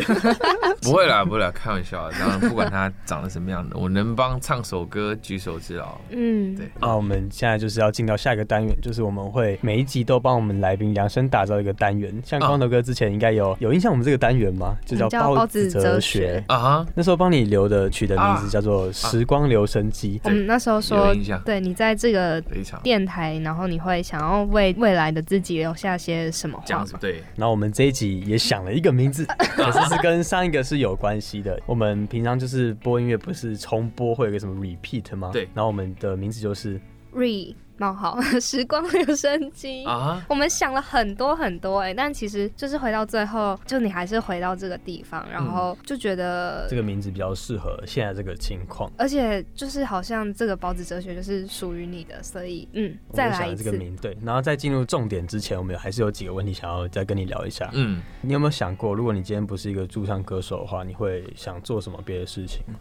[0.82, 2.10] 不会啦，不会啦，开玩笑。
[2.12, 5.96] 当然，不管他长得什么样的，我能帮唱首歌，举手之劳。
[6.10, 6.70] 嗯，对。
[6.80, 12.12] 那我们现在就是要进到下一个单元，就是我们会每一集都帮我们来宾量身打造一个单元。
[12.24, 13.56] 像光头哥之前应该有。
[13.60, 14.76] 有印象我们这个单元吗？
[14.84, 16.84] 就叫包子哲学啊。
[16.94, 20.20] 那时候帮你留的取的名字叫做时光留声机。
[20.24, 21.14] 我们那时候说，
[21.44, 22.40] 对你在这个
[22.82, 26.84] 电台，然后你会想要为未来的自己留下些什么话？
[27.00, 27.22] 对。
[27.36, 29.24] 然后我们这一集也想了一个名字，
[29.56, 31.60] 可是是跟上一个是有关系的。
[31.66, 35.30] 我们平常就是播音乐，不是重播会有个什么 repeat 吗？
[35.32, 35.48] 对。
[35.54, 36.80] 然后我们的名字就是
[37.14, 37.54] re。
[37.76, 40.24] 冒号 时光留声机啊！
[40.28, 53.64] 我们想了很多很多哎，但其实就是回到最后，就你还是回到这个地方，然后就觉得这个名字比较适合现在这个情况，而且就是好像这个包子哲学就是属于你的，所以嗯，再来一次。
[53.64, 57.68] 这个名对，然后在进入重点之前，我们还是有几个问题想要再跟你聊一下。
[57.72, 62.74] 嗯，你有没有想过，如果你今天不是一个驻唱歌手的话，你会想做什么别的事情吗？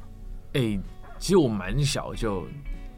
[0.53, 0.79] 哎，
[1.17, 2.45] 其实我蛮小就。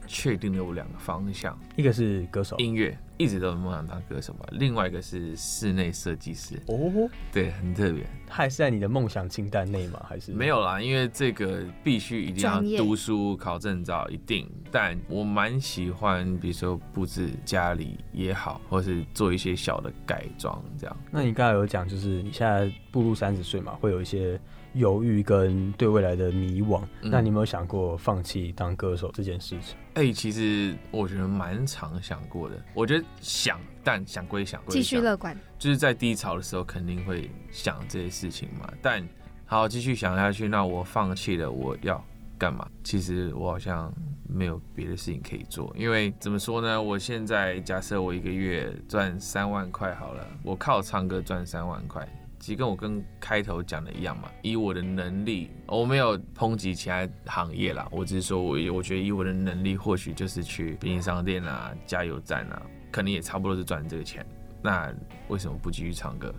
[0.07, 4.45] 确定了有两个方向，一个是歌手，音乐一直都有梦想当歌手吧。
[4.51, 6.55] 另外一个是室内设计师。
[6.67, 8.05] 哦，对，很特别。
[8.27, 10.05] 还是在你的梦想清单内吗？
[10.07, 10.81] 还是没有啦？
[10.81, 14.49] 因为这个必须一定要读书考证照，一定。
[14.71, 20.97] 但我蛮喜欢，比如说布置家里也好，或是做一些小的改装这样。
[21.11, 24.39] 那你刚才有讲，就是你现在步入三十岁嘛，会有一些。
[24.75, 29.77] 犹豫跟对未来的迷惘，那你有没有想过放弃当歌手这件事情？
[29.93, 32.55] 哎，其实我觉得蛮常想过的。
[32.73, 38.69] 我觉得想，但想归想，继续乐观，就是在低潮的时候肯定会想这些事情嘛。
[38.81, 39.01] 但
[39.45, 42.03] 好继续想下去，那我放弃了，我要
[42.37, 42.67] 干嘛？
[42.83, 43.93] 其实我好像
[44.27, 46.81] 没有别的事情可以做，因为怎么说呢？
[46.81, 52.05] 我现在假设我一个月赚三万块好了，我靠唱歌赚三万块。
[52.45, 64.23] 其实跟我跟开头讲的一样嘛，以我的能力，我没有抨击其他行业啦，我只是说我我觉得以我的能力，或许就是去便利商店啊、加油站啊，可能也差不多是赚这个钱。
[64.61, 64.93] 那
[65.27, 66.31] 为什么不继续唱歌？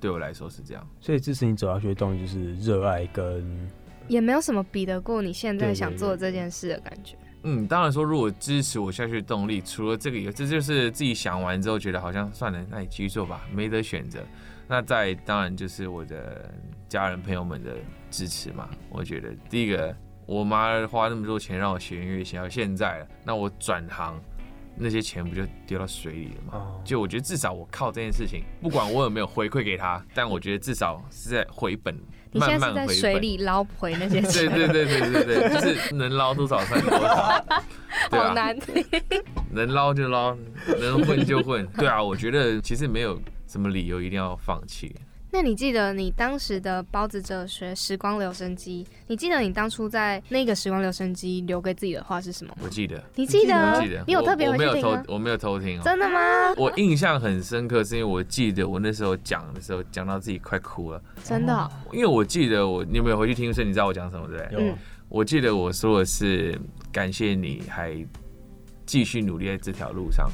[0.00, 0.84] 对我来说是这样。
[1.00, 3.70] 所以支持你走下去的动力就是热爱跟，
[4.08, 7.16] 也没有什么比得过你现在想做这件事的感觉。
[7.44, 14.18] 嗯，当然说，如果支持我下去的动力，除了这个，这就是自己想完之后觉得好像算了，那你继续做吧，没得选择。
[14.72, 16.50] 那在当然就是我的
[16.88, 17.72] 家人朋友们的
[18.10, 18.66] 支持嘛。
[18.88, 19.94] 我觉得第一个，
[20.24, 24.18] 我妈花那么多钱让我学音乐，学到现在了，那我转行，
[24.74, 26.80] 那些钱不就丢到水里了吗？
[26.82, 31.94] 就我觉得至少我靠这件事情，不管我有没有回馈给她，但我觉得至少是在回本。
[32.30, 34.50] 你现在是在水里捞回那些钱？
[34.50, 37.44] 对对对对对对，就是能捞多少算多少。
[38.10, 38.58] 好难
[39.50, 40.34] 能捞就捞，
[40.80, 41.66] 能混就混。
[41.76, 43.20] 对啊，我觉得其实没有。
[43.52, 44.96] 什么理由一定要放弃？
[45.34, 48.86] 那你记得你当时的包子哲学时光留声机？
[49.06, 52.54] 你记得你当初在那个时光留声机留给自己的话是什么？
[52.62, 53.02] 我记得。
[53.14, 53.80] 你记得？
[53.80, 54.04] 记得。
[54.06, 55.80] 你有特别我没有偷，我没有偷听。
[55.82, 56.52] 真的吗？
[56.56, 61.02] 我印象很深刻，是因为我记得我那时候讲的时候，讲到自己快哭了。
[61.24, 61.70] 真的？
[61.92, 63.52] 因为我记得我，你有没有回去听？
[63.52, 64.48] 所以你知道我讲什么对？
[64.52, 64.74] 有。
[65.08, 66.58] 我记得我说的是
[66.90, 67.96] 感谢你还
[68.84, 70.30] 继续努力在这条路上。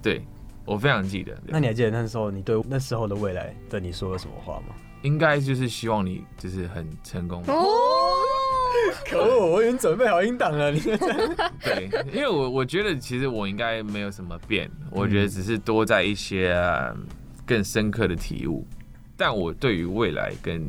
[0.00, 0.22] 对。
[0.66, 1.34] 我非常记得。
[1.46, 4.74] 那你还记得那时候你对那时候的未来的你说了什么话吗？
[5.02, 7.40] 应该就是希望你就是很成功。
[7.46, 7.64] 哦，
[9.08, 10.72] 可恶，我已经准备好音档了。
[10.72, 10.80] 你
[11.62, 16.60] 对，因为我我觉得其实我应该没有什么变，我觉得只是多在一些
[17.44, 18.66] 更深刻的体悟。
[19.16, 20.62] 但我对于未来跟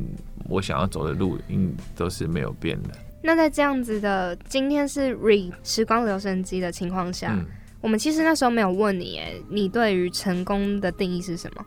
[0.48, 2.90] 我想要走的路，应都是没有变的。
[3.20, 7.36] 那在这样子的今天是 re 时光留声机的情况下。
[7.80, 11.64] 我们其实那时候没有问你，哎，你对于成功的定义是什么？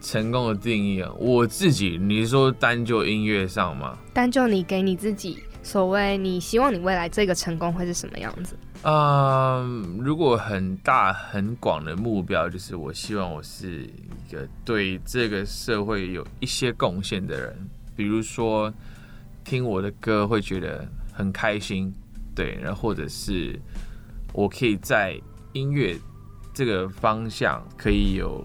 [0.00, 3.98] 成功的定义啊，我自己，你是说单就音乐上吗？
[4.12, 8.56] 单就你给你自己所谓，你希望你未来这个成功会是什么样子？
[8.82, 18.72] 嗯，如果很大很广的目标，就是我希望我是一个对这个社会有一些贡献的人，比如说
[19.42, 21.92] 听我的歌会觉得很开心，
[22.36, 23.58] 对，然后或者是
[24.32, 25.20] 我可以在
[25.52, 25.96] 音乐
[26.52, 28.44] 这个方向可以有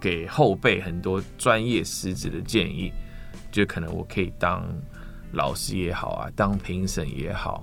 [0.00, 2.92] 给后辈很多专业师资的建议，
[3.50, 4.64] 就可能我可以当
[5.32, 7.62] 老师也好啊，当评审也好，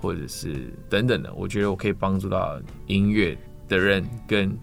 [0.00, 3.36] 或者是等等的，我觉得我可以帮助到音乐
[3.68, 4.56] 的人跟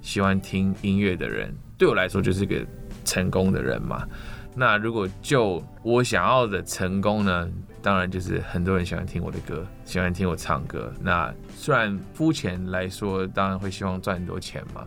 [0.00, 2.64] 喜欢听音乐的人，对我来说就是个
[3.04, 4.06] 成功的人嘛。
[4.54, 7.50] 那如果就我想要的成功呢？
[7.82, 10.92] 当然，就是很多人喜欢听我的歌，喜欢听我唱歌。
[11.00, 14.86] 那虽然肤浅来说，当然会希望赚很多钱嘛。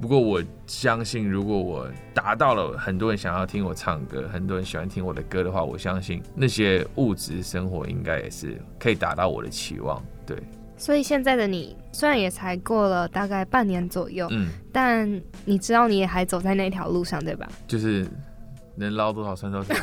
[0.00, 10.00] 不过我相信，如果我达到了很多人想要听我唱歌，很多人喜欢听我的歌的话，我相信那些物质生活应该也是可以达到我的期望。
[10.24, 10.36] 对。
[10.76, 17.48] 所以现在的你，虽然也才过了大概半年左右，嗯，但你知道你也还走在那条路上，对吧？
[17.66, 18.06] 就是。
[18.78, 19.74] 能捞多少算多少，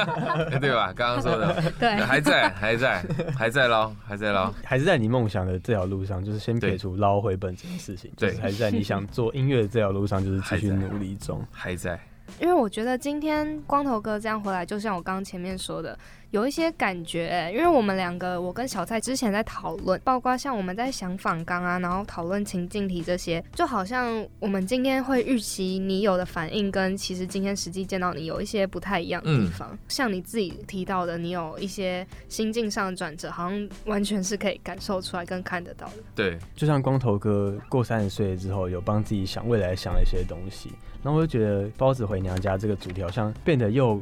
[0.60, 0.92] 对吧？
[0.94, 3.02] 刚刚说的，对，还在，还在，
[3.36, 11.98] 还在捞，还在捞，还是在你梦想的这条路上，就是先撇除捞回本这件事情，对，还是在你想做音乐的这条路上，就是继续努力中，还在。
[12.38, 15.98] 因为我觉得今天光头哥这样回来，就像我刚刚前面说的。
[16.30, 29.76] 有一些感觉，因为我们两个，我跟小蔡之前在讨论，包括像我们在想访纲啊，然后讨论情境题这些，就好像我们今天会预期你有的反应，跟其实今天实际见到你有一些不太一样的地方。
[29.88, 35.94] 像你自己提到的，你有一些心境上的转折，好像完全是可以感受出来跟看得到的。
[36.14, 40.70] 对，就像光头哥过三十岁之后，有帮自己想未来想了一些东西，
[41.02, 44.00] 然后我就觉得包子回娘家这个主题好像变得又。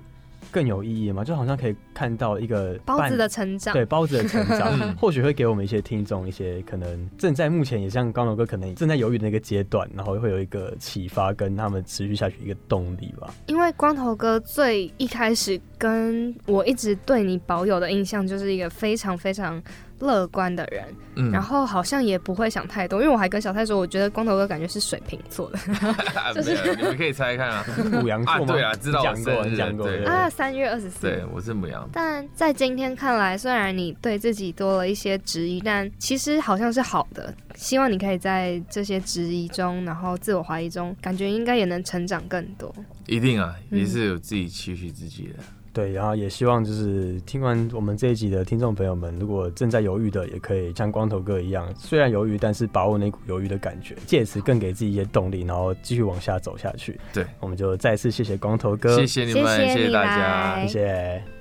[0.50, 1.24] 更有意义嘛？
[1.24, 13.32] 就好像可以看到一个包子的成长，对包子的成长， 或许会给我们一些听众一些可能正在目前也像刚龙哥可能正在犹豫的那个阶段，然后会有一个启发，跟他们持续下去一个动力吧。
[13.46, 19.62] 因为光头哥最一开始跟我一直对你保有的印象，就是一个非常非常。
[20.00, 25.58] 乐观的人，然后好像也不会想太多，因为我还跟小蔡说，我觉得光头哥感觉是水瓶座的，
[26.34, 28.46] 就是你们可以猜看啊，母羊座吗？
[28.46, 31.88] 对啊，知道讲过，讲过啊，三月二十四，对我是母羊。
[31.92, 37.34] 但在今天看来，虽然你对自己多了一些质疑，但其实好像是好的。
[37.54, 42.72] 希望你可以在这些质疑中，然后自我怀疑中，感觉应该也能成长更多。
[43.06, 45.42] 一定啊，也是有自己期许自己的。
[45.78, 56.98] 对，然后也希望就是听完我们这一集的听众朋友们，如果正在犹豫的，也可以像光头哥一样，虽然犹豫，但是把握那股犹豫的感觉，借此更给自己一些动力，然后继续往下走下去。
[57.12, 61.37] 对，我们就再次谢谢光头哥，谢谢你们，谢谢大家，谢谢。